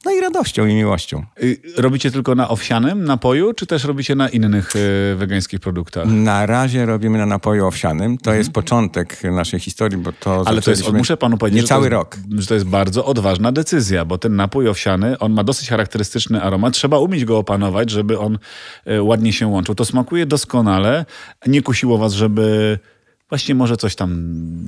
no 0.06 0.12
i 0.12 0.20
radością 0.20 0.66
i 0.66 0.76
miłością. 0.76 1.26
Y, 1.44 1.62
robicie 1.78 2.12
tylko 2.12 2.36
na 2.36 2.50
owsianym 2.50 3.04
napoju, 3.04 3.54
czy 3.54 3.66
też 3.66 3.84
robicie 3.84 4.16
na 4.16 4.30
innych 4.30 4.76
y, 4.76 5.16
wegańskich 5.16 5.60
produktach? 5.60 6.06
Na 6.08 6.46
razie 6.46 6.86
robimy 6.86 7.18
na 7.18 7.26
napoju 7.26 7.66
owsianym. 7.66 8.18
To 8.18 8.30
mhm. 8.30 8.38
jest 8.38 8.52
początek 8.52 9.24
naszej 9.24 9.60
historii, 9.60 9.98
bo 9.98 10.12
to 10.12 10.44
Ale 10.46 10.62
to 10.62 10.72
jest, 10.72 10.94
muszę 10.94 11.18
panu 11.18 11.38
powiedzieć, 11.38 11.62
nie 11.62 11.68
cały 11.68 11.84
że 11.84 11.90
to, 11.90 11.96
rok. 11.96 12.18
że 12.38 12.48
to 12.48 12.54
jest 12.54 12.66
bardzo 12.66 13.06
odważna 13.06 13.52
decyzja, 13.52 14.06
bo 14.06 14.18
ten 14.18 14.36
napój 14.36 14.70
owsiany, 14.70 15.20
on 15.20 15.34
ma 15.34 15.44
dosyć 15.44 15.70
charakterystyczny 15.70 16.42
aromat. 16.42 16.74
Trzeba 16.74 17.00
umieć 17.00 17.26
go 17.26 17.38
opanować, 17.38 17.90
żeby 17.90 18.20
on 18.20 18.40
y, 18.88 19.02
ładnie 19.02 19.34
się 19.34 19.48
łączył. 19.48 19.76
To 19.76 19.86
smakuje 19.86 20.26
doskonale. 20.26 21.06
Nie 21.48 21.62
kusiło 21.62 21.98
was, 21.98 22.14
żeby 22.14 22.80
Właśnie 23.30 23.56
może 23.56 23.78
coś 23.78 23.96
tam 23.96 24.10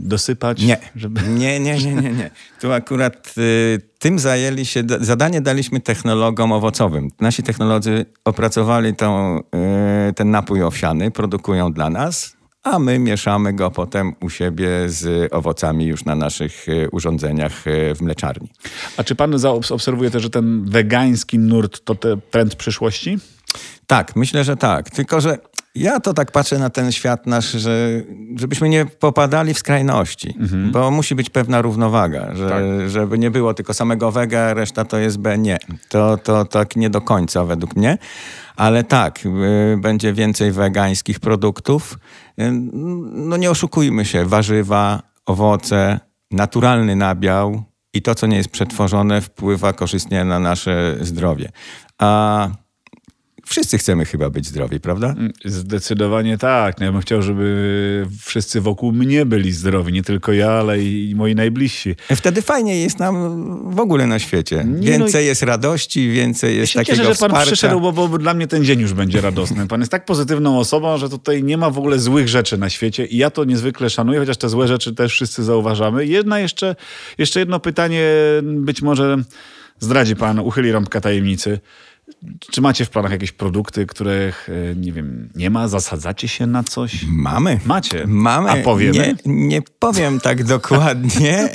dosypać? 0.01 0.61
Nie, 0.61 0.77
żeby... 0.95 1.21
nie, 1.39 1.59
nie, 1.59 1.77
nie, 1.77 1.93
nie, 1.95 2.13
nie. 2.13 2.29
Tu 2.61 2.71
akurat 2.71 3.33
y, 3.37 3.81
tym 3.99 4.19
zajęli 4.19 4.65
się, 4.65 4.83
zadanie 4.99 5.41
daliśmy 5.41 5.79
technologom 5.79 6.51
owocowym. 6.51 7.09
Nasi 7.19 7.43
technolodzy 7.43 8.05
opracowali 8.25 8.95
tą, 8.95 9.39
y, 9.39 10.13
ten 10.13 10.31
napój 10.31 10.63
owsiany, 10.63 11.11
produkują 11.11 11.73
dla 11.73 11.89
nas, 11.89 12.35
a 12.63 12.79
my 12.79 12.99
mieszamy 12.99 13.53
go 13.53 13.71
potem 13.71 14.15
u 14.21 14.29
siebie 14.29 14.69
z 14.89 15.33
owocami 15.33 15.85
już 15.85 16.05
na 16.05 16.15
naszych 16.15 16.69
y, 16.69 16.89
urządzeniach 16.91 17.67
y, 17.67 17.95
w 17.95 18.01
mleczarni. 18.01 18.49
A 18.97 19.03
czy 19.03 19.15
pan 19.15 19.35
obserwuje 19.69 20.11
też, 20.11 20.23
że 20.23 20.29
ten 20.29 20.65
wegański 20.65 21.39
nurt 21.39 21.85
to 21.85 21.95
ten 21.95 22.21
trend 22.31 22.55
przyszłości? 22.55 23.17
Tak, 23.87 24.15
myślę, 24.15 24.43
że 24.43 24.57
tak. 24.57 24.89
Tylko, 24.89 25.21
że 25.21 25.37
ja 25.75 25.99
to 25.99 26.13
tak 26.13 26.31
patrzę 26.31 26.59
na 26.59 26.69
ten 26.69 26.91
świat 26.91 27.27
nasz, 27.27 27.51
że 27.51 28.01
żebyśmy 28.35 28.69
nie 28.69 28.85
popadali 28.85 29.53
w 29.53 29.59
skrajności, 29.59 30.35
mhm. 30.39 30.71
bo 30.71 30.91
musi 30.91 31.15
być 31.15 31.29
pewna 31.29 31.61
równowaga, 31.61 32.35
że, 32.35 32.49
tak. 32.49 32.89
żeby 32.89 33.19
nie 33.19 33.31
było 33.31 33.53
tylko 33.53 33.73
samego 33.73 34.11
wega, 34.11 34.53
reszta 34.53 34.85
to 34.85 34.97
jest 34.97 35.17
B. 35.17 35.37
Nie, 35.37 35.57
to, 35.89 36.17
to 36.17 36.45
tak 36.45 36.75
nie 36.75 36.89
do 36.89 37.01
końca 37.01 37.43
według 37.43 37.75
mnie, 37.75 37.97
ale 38.55 38.83
tak, 38.83 39.19
y, 39.25 39.77
będzie 39.77 40.13
więcej 40.13 40.51
wegańskich 40.51 41.19
produktów. 41.19 41.99
Y, 42.39 42.51
no 43.13 43.37
nie 43.37 43.51
oszukujmy 43.51 44.05
się, 44.05 44.25
warzywa, 44.25 45.01
owoce, 45.25 45.99
naturalny 46.31 46.95
nabiał 46.95 47.63
i 47.93 48.01
to, 48.01 48.15
co 48.15 48.27
nie 48.27 48.37
jest 48.37 48.49
przetworzone, 48.49 49.21
wpływa 49.21 49.73
korzystnie 49.73 50.25
na 50.25 50.39
nasze 50.39 50.97
zdrowie. 51.01 51.49
A 51.97 52.49
Wszyscy 53.51 53.77
chcemy 53.77 54.05
chyba 54.05 54.29
być 54.29 54.47
zdrowi, 54.47 54.79
prawda? 54.79 55.07
Mm, 55.07 55.31
zdecydowanie 55.45 56.37
tak. 56.37 56.79
No 56.79 56.85
ja 56.85 56.91
bym 56.91 57.01
chciał, 57.01 57.21
żeby 57.21 58.07
wszyscy 58.25 58.61
wokół 58.61 58.91
mnie 58.91 59.25
byli 59.25 59.51
zdrowi. 59.51 59.93
Nie 59.93 60.03
tylko 60.03 60.33
ja, 60.33 60.51
ale 60.51 60.83
i 60.83 61.13
moi 61.15 61.35
najbliżsi. 61.35 61.95
Wtedy 62.15 62.41
fajnie 62.41 62.81
jest 62.81 62.99
nam 62.99 63.75
w 63.75 63.79
ogóle 63.79 64.07
na 64.07 64.19
świecie. 64.19 64.65
Więcej 64.79 65.23
no 65.23 65.27
jest 65.27 65.43
radości, 65.43 66.09
więcej 66.09 66.57
jest 66.57 66.75
ja 66.75 66.81
takiego 66.81 66.97
cieszę, 66.97 67.13
że 67.13 67.19
pan 67.19 67.29
wsparcia. 67.29 67.45
przyszedł, 67.45 67.79
bo, 67.81 67.91
bo 67.91 68.17
dla 68.17 68.33
mnie 68.33 68.47
ten 68.47 68.63
dzień 68.63 68.79
już 68.79 68.93
będzie 68.93 69.21
radosny. 69.21 69.67
Pan 69.67 69.79
jest 69.79 69.91
tak 69.91 70.05
pozytywną 70.05 70.59
osobą, 70.59 70.97
że 70.97 71.09
tutaj 71.09 71.43
nie 71.43 71.57
ma 71.57 71.69
w 71.69 71.77
ogóle 71.77 71.99
złych 71.99 72.27
rzeczy 72.27 72.57
na 72.57 72.69
świecie 72.69 73.05
i 73.05 73.17
ja 73.17 73.29
to 73.29 73.43
niezwykle 73.43 73.89
szanuję, 73.89 74.19
chociaż 74.19 74.37
te 74.37 74.49
złe 74.49 74.67
rzeczy 74.67 74.95
też 74.95 75.11
wszyscy 75.11 75.43
zauważamy. 75.43 76.05
Jedna 76.05 76.39
jeszcze, 76.39 76.75
jeszcze 77.17 77.39
jedno 77.39 77.59
pytanie, 77.59 78.05
być 78.43 78.81
może 78.81 79.17
zdradzi 79.79 80.15
pan, 80.15 80.39
uchyli 80.39 80.71
rąbka 80.71 81.01
tajemnicy. 81.01 81.59
Czy 82.51 82.61
macie 82.61 82.85
w 82.85 82.89
planach 82.89 83.11
jakieś 83.11 83.31
produkty, 83.31 83.85
których, 83.85 84.49
e, 84.71 84.75
nie 84.75 84.91
wiem, 84.91 85.29
nie 85.35 85.49
ma? 85.49 85.67
Zasadzacie 85.67 86.27
się 86.27 86.47
na 86.47 86.63
coś? 86.63 87.05
Mamy. 87.07 87.59
Macie? 87.65 88.03
Mamy. 88.07 88.49
A 88.49 88.55
powiemy? 88.55 88.97
Nie, 88.97 89.15
nie 89.25 89.61
powiem 89.79 90.19
tak 90.19 90.43
dokładnie. 90.55 91.49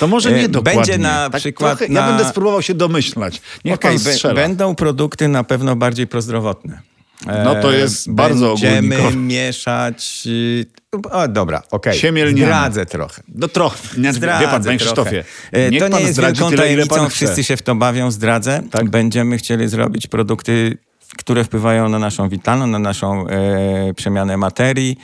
to 0.00 0.06
może 0.06 0.32
nie 0.32 0.44
e, 0.44 0.48
dokładnie. 0.48 0.80
Będzie 0.80 0.98
na 0.98 1.30
tak 1.30 1.40
przykład... 1.40 1.78
Trochę, 1.78 1.92
na... 1.92 2.00
Ja 2.00 2.08
będę 2.08 2.30
spróbował 2.30 2.62
się 2.62 2.74
domyślać. 2.74 3.42
Niech 3.64 3.74
okay, 3.74 3.90
pan 3.90 3.98
strzela. 3.98 4.34
Będą 4.34 4.74
produkty 4.74 5.28
na 5.28 5.44
pewno 5.44 5.76
bardziej 5.76 6.06
prozdrowotne. 6.06 6.91
No 7.26 7.54
to 7.54 7.72
jest 7.72 8.08
e, 8.08 8.12
bardzo 8.12 8.48
Będziemy 8.48 9.16
mieszać... 9.16 10.22
Y, 10.26 10.66
o, 11.10 11.28
dobra, 11.28 11.62
okej. 11.70 11.98
Okay. 11.98 12.30
Zdradzę 12.30 12.86
trochę. 12.86 13.22
No 13.34 13.48
trochę. 13.48 14.00
Nie, 14.00 14.12
zdradzę 14.12 14.44
wie 14.44 14.50
pan, 14.50 14.64
panie 14.64 14.78
Krzysztofie. 14.78 15.24
E, 15.52 15.70
niech 15.70 15.82
to 15.82 15.88
nie 15.88 16.00
jest 16.00 16.20
wielką 16.20 16.50
tyle, 16.50 16.62
tajemnicą, 16.62 17.08
wszyscy 17.08 17.44
się 17.44 17.56
w 17.56 17.62
to 17.62 17.74
bawią, 17.74 18.10
zdradzę. 18.10 18.62
Tak? 18.70 18.90
Będziemy 18.90 19.38
chcieli 19.38 19.68
zrobić 19.68 20.06
produkty, 20.06 20.78
które 21.18 21.44
wpływają 21.44 21.88
na 21.88 21.98
naszą 21.98 22.28
witalną, 22.28 22.66
na 22.66 22.78
naszą 22.78 23.26
e, 23.28 23.94
przemianę 23.94 24.36
materii, 24.36 24.98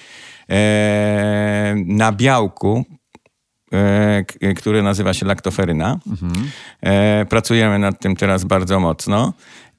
e, 0.50 1.74
na 1.86 2.12
białku, 2.12 2.84
e, 3.72 4.24
k- 4.24 4.54
który 4.56 4.82
nazywa 4.82 5.14
się 5.14 5.26
laktoferyna. 5.26 5.98
E, 6.82 7.26
pracujemy 7.26 7.78
nad 7.78 8.00
tym 8.00 8.16
teraz 8.16 8.44
bardzo 8.44 8.80
mocno. 8.80 9.32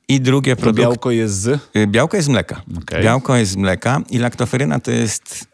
I 0.10 0.22
drugie 0.22 0.56
To 0.56 0.62
produkty. 0.62 0.82
białko 0.82 1.12
jest 1.12 1.34
z... 1.34 1.48
Y, 1.76 1.88
Białko 1.88 2.18
jest 2.18 2.26
z 2.26 2.30
mleka. 2.30 2.62
Okej. 2.84 3.04
Białko 3.04 3.36
jest 3.36 3.52
z 3.52 3.56
mleka 3.56 4.02
i 4.10 4.18
laktoferyna 4.18 4.80
to 4.80 4.92
jest 4.92 5.46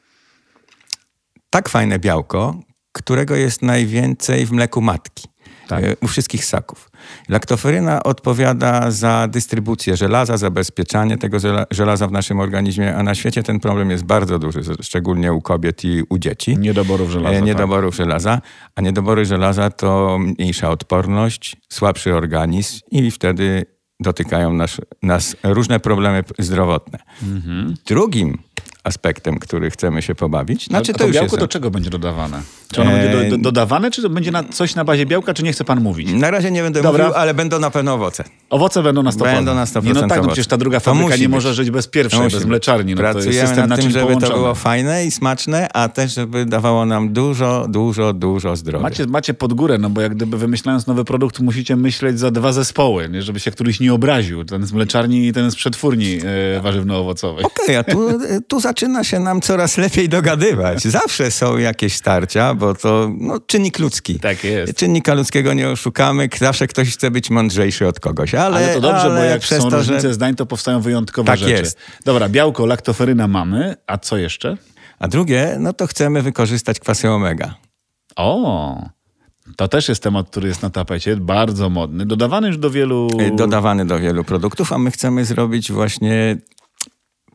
tak 1.49 1.69
fajne 1.69 1.99
białko, 1.99 2.59
którego 2.91 3.35
jest 3.35 3.61
najwięcej 3.61 4.45
w 4.45 4.51
mleku 4.51 4.81
matki. 4.81 5.27
Tak. 5.67 5.83
y, 5.83 5.95
U 6.01 6.07
wszystkich 6.07 6.45
ssaków. 6.45 6.91
Laktoferyna 7.29 8.03
odpowiada 8.03 8.91
za 8.91 9.27
dystrybucję 9.27 9.97
żelaza, 9.97 10.37
zabezpieczanie 10.37 11.17
tego 11.17 11.37
żela- 11.39 11.65
żelaza 11.71 12.07
w 12.07 12.11
naszym 12.11 12.39
organizmie, 12.39 12.95
a 12.95 13.03
na 13.03 13.15
świecie 13.15 13.43
ten 13.43 13.59
problem 13.59 13.89
jest 13.91 14.03
bardzo 14.03 14.39
duży, 14.39 14.61
szczególnie 14.81 15.33
u 15.33 15.41
kobiet 15.41 15.83
i 15.83 16.03
u 16.09 16.17
dzieci. 16.17 16.57
Niedoborów 16.57 17.09
żelaza. 17.09 17.35
E, 17.35 17.39
tak. 17.39 17.45
Niedoborów 17.45 17.95
żelaza, 17.95 18.41
a 18.75 18.81
niedobory 18.81 19.25
żelaza 19.25 19.69
to 19.69 20.17
mniejsza 20.19 20.69
odporność, 20.69 21.55
słabszy 21.69 22.15
organizm 22.15 22.79
i 22.91 23.11
wtedy 23.11 23.65
dotykają 23.99 24.53
nas, 24.53 24.81
nas 25.03 25.35
różne 25.43 25.79
problemy 25.79 26.23
zdrowotne. 26.39 26.99
Mhm. 27.23 27.73
Drugim 27.87 28.37
aspektem, 28.85 29.39
który 29.39 29.71
chcemy 29.71 30.01
się 30.01 30.15
pobawić, 30.15 30.67
znaczy 30.67 30.93
to, 30.93 30.99
to, 30.99 31.05
białko 31.05 31.35
jest... 31.35 31.39
do 31.39 31.47
czego 31.47 31.71
będzie 31.71 31.89
dodawane? 31.89 32.41
Czy 32.71 32.81
ono 32.81 32.91
będzie 32.91 33.29
do, 33.29 33.37
do, 33.37 33.43
dodawane, 33.43 33.91
czy 33.91 34.01
to 34.01 34.09
będzie 34.09 34.31
na 34.31 34.43
coś 34.43 34.75
na 34.75 34.83
bazie 34.83 35.05
białka, 35.05 35.33
czy 35.33 35.43
nie 35.43 35.53
chce 35.53 35.63
pan 35.63 35.81
mówić? 35.81 36.09
Na 36.13 36.31
razie 36.31 36.51
nie 36.51 36.61
będę 36.61 36.81
Dobra. 36.81 37.03
mówił, 37.03 37.19
ale 37.19 37.33
będą 37.33 37.59
na 37.59 37.71
pewno 37.71 37.93
owoce. 37.93 38.23
Owoce 38.49 38.83
będą 38.83 39.03
na 39.03 39.11
100%. 39.11 39.35
Będą 39.35 39.55
na 39.55 39.65
100% 39.65 39.83
Nie, 39.83 39.93
no 39.93 40.07
tak, 40.07 40.21
no 40.21 40.27
przecież 40.27 40.47
ta 40.47 40.57
druga 40.57 40.79
fabryka 40.79 41.15
nie 41.15 41.29
może 41.29 41.53
żyć 41.53 41.71
bez 41.71 41.87
pierwszej, 41.87 42.21
bez 42.21 42.33
być. 42.33 42.45
mleczarni. 42.45 42.95
No 42.95 43.01
to 43.01 43.07
jest 43.07 43.39
Pracujemy 43.39 43.67
nad 43.67 43.81
tym, 43.81 43.91
żeby 43.91 44.05
połączony. 44.05 44.31
to 44.31 44.37
było 44.37 44.55
fajne 44.55 45.05
i 45.05 45.11
smaczne, 45.11 45.67
a 45.73 45.89
też 45.89 46.15
żeby 46.15 46.45
dawało 46.45 46.85
nam 46.85 47.13
dużo, 47.13 47.65
dużo, 47.69 48.13
dużo 48.13 48.55
zdrowia. 48.55 48.83
Macie, 48.83 49.05
macie 49.05 49.33
pod 49.33 49.53
górę, 49.53 49.77
no 49.77 49.89
bo 49.89 50.01
jak 50.01 50.15
gdyby 50.15 50.37
wymyślając 50.37 50.87
nowy 50.87 51.05
produkt, 51.05 51.39
musicie 51.39 51.75
myśleć 51.75 52.19
za 52.19 52.31
dwa 52.31 52.51
zespoły, 52.51 53.09
nie? 53.09 53.21
żeby 53.21 53.39
się 53.39 53.51
któryś 53.51 53.79
nie 53.79 53.93
obraził. 53.93 54.45
Ten 54.45 54.65
z 54.65 54.73
mleczarni 54.73 55.27
i 55.27 55.33
ten 55.33 55.51
z 55.51 55.55
przetwórni 55.55 56.19
e, 56.57 56.61
warzywno-owocowej. 56.61 57.45
Okej, 57.45 57.75
a 57.75 57.83
tu, 57.83 58.09
tu 58.47 58.61
zaczyna 58.75 59.03
się 59.03 59.19
nam 59.19 59.41
coraz 59.41 59.77
lepiej 59.77 60.09
dogadywać. 60.09 60.83
Zawsze 60.83 61.31
są 61.31 61.57
jakieś 61.57 61.95
starcia, 61.95 62.53
bo 62.53 62.73
to 62.73 63.11
no, 63.19 63.39
czynnik 63.39 63.79
ludzki. 63.79 64.19
Tak 64.19 64.43
jest. 64.43 64.77
Czynnika 64.77 65.13
ludzkiego 65.13 65.53
nie 65.53 65.69
oszukamy, 65.69 66.29
zawsze 66.39 66.67
ktoś 66.67 66.93
chce 66.93 67.11
być 67.11 67.29
mądrzejszy 67.29 67.87
od 67.87 67.99
kogoś. 67.99 68.35
Ale, 68.35 68.55
Ale 68.55 68.73
to 68.73 68.81
dobrze, 68.81 69.07
bo 69.07 69.15
ale 69.15 69.25
jak 69.25 69.41
przez 69.41 69.63
są 69.63 69.69
to, 69.69 69.77
różnice 69.77 70.01
że... 70.01 70.13
zdań, 70.13 70.35
to 70.35 70.45
powstają 70.45 70.81
wyjątkowe 70.81 71.27
Tak 71.27 71.39
rzeczy. 71.39 71.51
jest. 71.51 71.77
Dobra, 72.05 72.29
białko, 72.29 72.65
laktoferyna 72.65 73.27
mamy, 73.27 73.75
a 73.87 73.97
co 73.97 74.17
jeszcze? 74.17 74.57
A 74.99 75.07
drugie, 75.07 75.55
no 75.59 75.73
to 75.73 75.87
chcemy 75.87 76.21
wykorzystać 76.21 76.79
kwasy 76.79 77.09
omega. 77.09 77.55
O, 78.15 78.81
to 79.55 79.67
też 79.67 79.89
jest 79.89 80.03
temat, 80.03 80.29
który 80.29 80.47
jest 80.47 80.61
na 80.61 80.69
tapecie, 80.69 81.15
bardzo 81.15 81.69
modny, 81.69 82.05
dodawany 82.05 82.47
już 82.47 82.57
do 82.57 82.69
wielu... 82.69 83.07
Dodawany 83.35 83.85
do 83.85 83.99
wielu 83.99 84.23
produktów, 84.23 84.73
a 84.73 84.77
my 84.77 84.91
chcemy 84.91 85.25
zrobić 85.25 85.71
właśnie... 85.71 86.37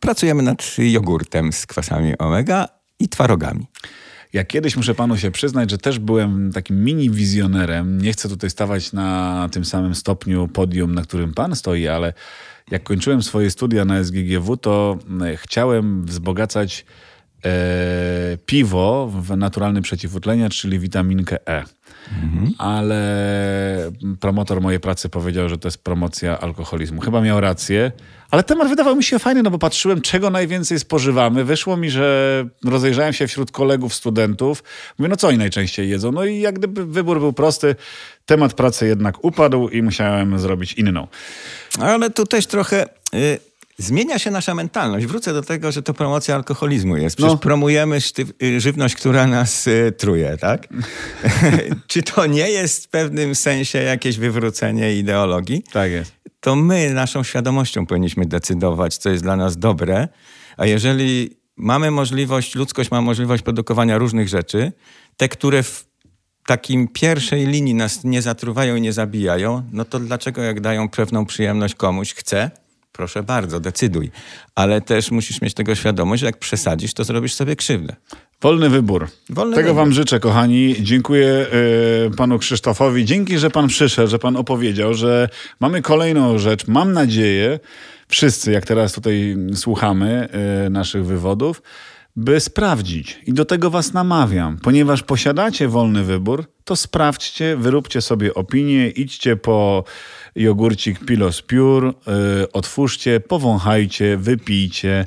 Pracujemy 0.00 0.42
nad 0.42 0.76
jogurtem 0.78 1.52
z 1.52 1.66
kwasami 1.66 2.18
omega 2.18 2.68
i 2.98 3.08
twarogami. 3.08 3.66
Ja 4.32 4.44
kiedyś 4.44 4.76
muszę 4.76 4.94
panu 4.94 5.16
się 5.16 5.30
przyznać, 5.30 5.70
że 5.70 5.78
też 5.78 5.98
byłem 5.98 6.52
takim 6.52 6.84
mini 6.84 7.10
wizjonerem. 7.10 8.00
Nie 8.00 8.12
chcę 8.12 8.28
tutaj 8.28 8.50
stawać 8.50 8.92
na 8.92 9.48
tym 9.52 9.64
samym 9.64 9.94
stopniu 9.94 10.48
podium, 10.48 10.94
na 10.94 11.02
którym 11.02 11.34
pan 11.34 11.56
stoi, 11.56 11.88
ale 11.88 12.12
jak 12.70 12.82
kończyłem 12.82 13.22
swoje 13.22 13.50
studia 13.50 13.84
na 13.84 14.04
SGGW, 14.04 14.56
to 14.56 14.98
e, 15.22 15.36
chciałem 15.36 16.04
wzbogacać 16.04 16.84
e, 17.44 17.50
piwo 18.46 19.12
w 19.20 19.36
naturalny 19.36 19.82
przeciwutleniacz, 19.82 20.60
czyli 20.60 20.78
witaminkę 20.78 21.48
E. 21.48 21.64
Ale 22.58 23.92
promotor 24.20 24.60
mojej 24.60 24.80
pracy 24.80 25.08
powiedział, 25.08 25.48
że 25.48 25.58
to 25.58 25.68
jest 25.68 25.84
promocja 25.84 26.40
alkoholizmu. 26.40 27.00
Chyba 27.00 27.20
miał 27.20 27.40
rację, 27.40 27.92
ale 28.30 28.42
temat 28.42 28.68
wydawał 28.68 28.96
mi 28.96 29.04
się 29.04 29.18
fajny, 29.18 29.42
no 29.42 29.50
bo 29.50 29.58
patrzyłem, 29.58 30.00
czego 30.00 30.30
najwięcej 30.30 30.78
spożywamy. 30.78 31.44
Wyszło 31.44 31.76
mi, 31.76 31.90
że 31.90 32.44
rozejrzałem 32.64 33.12
się 33.12 33.26
wśród 33.26 33.50
kolegów, 33.50 33.94
studentów. 33.94 34.62
Mówię, 34.98 35.08
no 35.08 35.16
co 35.16 35.28
oni 35.28 35.38
najczęściej 35.38 35.88
jedzą? 35.88 36.12
No 36.12 36.24
i 36.24 36.40
jak 36.40 36.54
gdyby 36.58 36.86
wybór 36.86 37.18
był 37.20 37.32
prosty, 37.32 37.76
temat 38.26 38.54
pracy 38.54 38.86
jednak 38.86 39.24
upadł 39.24 39.68
i 39.68 39.82
musiałem 39.82 40.38
zrobić 40.38 40.72
inną. 40.72 41.06
Ale 41.80 42.10
tu 42.10 42.26
też 42.26 42.46
trochę 42.46 42.86
y, 43.14 43.38
zmienia 43.78 44.18
się 44.18 44.30
nasza 44.30 44.54
mentalność. 44.54 45.06
Wrócę 45.06 45.32
do 45.32 45.42
tego, 45.42 45.72
że 45.72 45.82
to 45.82 45.94
promocja 45.94 46.34
alkoholizmu 46.34 46.96
jest. 46.96 47.16
Przecież 47.16 47.32
No. 47.32 47.38
promujemy 47.38 47.98
y, 48.42 48.60
żywność, 48.60 48.94
która 48.94 49.26
nas 49.26 49.66
y, 49.66 49.92
truje, 49.98 50.36
tak? 50.40 50.68
Czy 51.86 52.02
to 52.02 52.26
nie 52.26 52.50
jest 52.50 52.84
w 52.84 52.88
pewnym 52.88 53.34
sensie 53.34 53.78
jakieś 53.78 54.18
wywrócenie 54.18 54.94
ideologii? 54.96 55.62
Tak 55.72 55.90
jest. 55.90 56.19
To 56.40 56.56
my 56.56 56.90
naszą 56.90 57.22
świadomością 57.22 57.86
powinniśmy 57.86 58.26
decydować, 58.26 58.96
co 58.96 59.10
jest 59.10 59.22
dla 59.22 59.36
nas 59.36 59.56
dobre, 59.56 60.08
a 60.56 60.66
jeżeli 60.66 61.36
mamy 61.56 61.90
możliwość, 61.90 62.54
ludzkość 62.54 62.90
ma 62.90 63.00
możliwość 63.00 63.42
produkowania 63.42 63.98
różnych 63.98 64.28
rzeczy, 64.28 64.72
te, 65.16 65.28
które 65.28 65.62
w 65.62 65.90
takim 66.46 66.88
pierwszej 66.88 67.46
linii 67.46 67.74
nas 67.74 68.04
nie 68.04 68.22
zatruwają 68.22 68.76
i 68.76 68.80
nie 68.80 68.92
zabijają, 68.92 69.62
no 69.72 69.84
to 69.84 70.00
dlaczego 70.00 70.42
jak 70.42 70.60
dają 70.60 70.88
pewną 70.88 71.26
przyjemność 71.26 71.74
komuś, 71.74 72.14
chce, 72.14 72.50
proszę 72.92 73.22
bardzo, 73.22 73.60
decyduj. 73.60 74.10
Ale 74.54 74.80
też 74.80 75.10
musisz 75.10 75.40
mieć 75.40 75.54
tego 75.54 75.74
świadomość, 75.74 76.20
że 76.20 76.26
jak 76.26 76.38
przesadzisz, 76.38 76.94
to 76.94 77.04
zrobisz 77.04 77.34
sobie 77.34 77.56
krzywdę. 77.56 77.96
Wolny 78.42 78.70
wybór. 78.70 79.08
Wolny 79.30 79.56
Tego 79.56 79.68
wybór. 79.68 79.82
wam 79.82 79.92
życzę, 79.92 80.20
kochani. 80.20 80.76
Dziękuję 80.80 81.46
y, 82.06 82.16
panu 82.16 82.38
Krzysztofowi. 82.38 83.04
Dzięki, 83.04 83.38
że 83.38 83.50
pan 83.50 83.68
przyszedł, 83.68 84.10
że 84.10 84.18
pan 84.18 84.36
opowiedział, 84.36 84.94
że 84.94 85.28
mamy 85.60 85.82
kolejną 85.82 86.38
rzecz. 86.38 86.66
Mam 86.66 86.92
nadzieję, 86.92 87.60
wszyscy, 88.08 88.52
jak 88.52 88.66
teraz 88.66 88.92
tutaj 88.92 89.36
słuchamy 89.54 90.28
y, 90.66 90.70
naszych 90.70 91.06
wywodów, 91.06 91.62
by 92.16 92.40
sprawdzić. 92.40 93.18
I 93.26 93.32
do 93.32 93.44
tego 93.44 93.70
was 93.70 93.92
namawiam. 93.92 94.58
Ponieważ 94.58 95.02
posiadacie 95.02 95.68
wolny 95.68 96.04
wybór, 96.04 96.44
to 96.64 96.76
sprawdźcie, 96.76 97.56
wyróbcie 97.56 98.00
sobie 98.00 98.34
opinię, 98.34 98.88
idźcie 98.88 99.36
po 99.36 99.84
jogurcik 100.36 101.04
Pilos 101.04 101.42
Pure, 101.42 101.88
y, 101.88 102.52
otwórzcie, 102.52 103.20
powąchajcie, 103.20 104.16
wypijcie 104.16 105.06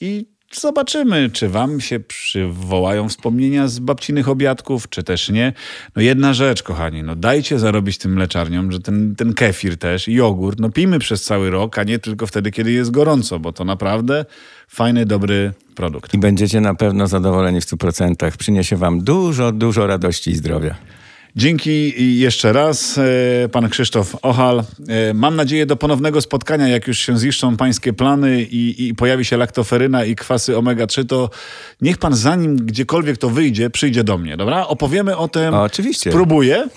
i 0.00 0.31
Zobaczymy, 0.52 1.30
czy 1.32 1.48
wam 1.48 1.80
się 1.80 2.00
przywołają 2.00 3.08
wspomnienia 3.08 3.68
z 3.68 3.78
babcinych 3.78 4.28
obiadków, 4.28 4.88
czy 4.88 5.02
też 5.02 5.28
nie. 5.28 5.52
No 5.96 6.02
jedna 6.02 6.34
rzecz, 6.34 6.62
kochani, 6.62 7.02
no 7.02 7.16
dajcie 7.16 7.58
zarobić 7.58 7.98
tym 7.98 8.12
mleczarniom, 8.12 8.72
że 8.72 8.80
ten, 8.80 9.14
ten 9.16 9.34
kefir 9.34 9.76
też 9.76 10.08
jogurt, 10.08 10.60
no 10.60 10.70
pijmy 10.70 10.98
przez 10.98 11.24
cały 11.24 11.50
rok, 11.50 11.78
a 11.78 11.84
nie 11.84 11.98
tylko 11.98 12.26
wtedy, 12.26 12.50
kiedy 12.50 12.72
jest 12.72 12.90
gorąco, 12.90 13.38
bo 13.38 13.52
to 13.52 13.64
naprawdę 13.64 14.24
fajny, 14.68 15.06
dobry 15.06 15.52
produkt. 15.74 16.14
I 16.14 16.18
będziecie 16.18 16.60
na 16.60 16.74
pewno 16.74 17.06
zadowoleni 17.06 17.60
w 17.60 17.64
100%. 17.64 18.36
Przyniesie 18.36 18.76
wam 18.76 19.00
dużo, 19.00 19.52
dużo 19.52 19.86
radości 19.86 20.30
i 20.30 20.34
zdrowia. 20.34 20.76
Dzięki 21.36 21.94
jeszcze 22.18 22.52
raz, 22.52 22.98
e, 22.98 23.48
pan 23.48 23.68
Krzysztof 23.68 24.16
Ochal. 24.22 24.62
E, 24.88 25.14
Mam 25.14 25.36
nadzieję 25.36 25.66
do 25.66 25.76
ponownego 25.76 26.20
spotkania, 26.20 26.68
jak 26.68 26.86
już 26.86 26.98
się 26.98 27.18
ziszczą 27.18 27.56
pańskie 27.56 27.92
plany 27.92 28.42
i, 28.42 28.88
i 28.88 28.94
pojawi 28.94 29.24
się 29.24 29.36
laktoferyna 29.36 30.04
i 30.04 30.16
kwasy 30.16 30.56
omega-3, 30.56 31.06
to 31.06 31.30
niech 31.80 31.98
pan 31.98 32.14
zanim 32.14 32.56
gdziekolwiek 32.56 33.18
to 33.18 33.30
wyjdzie, 33.30 33.70
przyjdzie 33.70 34.04
do 34.04 34.18
mnie, 34.18 34.36
dobra? 34.36 34.66
Opowiemy 34.66 35.16
o 35.16 35.28
tym. 35.28 35.54
O, 35.54 35.62
oczywiście. 35.62 36.10
Spróbuję 36.10 36.68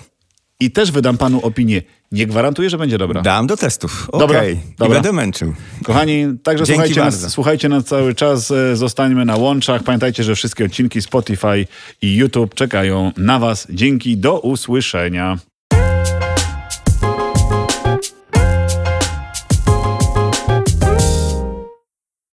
i 0.60 0.70
też 0.70 0.90
wydam 0.92 1.18
panu 1.18 1.40
opinię. 1.40 1.82
Nie 2.12 2.26
gwarantuję, 2.26 2.70
że 2.70 2.78
będzie 2.78 2.98
dobra. 2.98 3.22
Dam 3.22 3.46
do 3.46 3.56
testów. 3.56 4.08
Dobra, 4.12 4.38
Okej. 4.38 4.54
I 4.54 4.76
dobra. 4.78 4.94
będę 4.94 5.12
męczył. 5.12 5.54
Kochani, 5.84 6.26
także 6.42 6.64
Dzięki 6.64 6.74
słuchajcie 6.78 7.00
nas, 7.00 7.14
bardzo. 7.14 7.30
słuchajcie 7.30 7.68
nas 7.68 7.84
cały 7.84 8.14
czas, 8.14 8.50
e, 8.50 8.76
zostańmy 8.76 9.24
na 9.24 9.36
łączach. 9.36 9.82
Pamiętajcie, 9.82 10.24
że 10.24 10.34
wszystkie 10.34 10.64
odcinki 10.64 11.02
Spotify 11.02 11.66
i 12.02 12.16
YouTube 12.16 12.54
czekają 12.54 13.12
na 13.16 13.38
was. 13.38 13.66
Dzięki, 13.70 14.16
do 14.16 14.40
usłyszenia. 14.40 15.38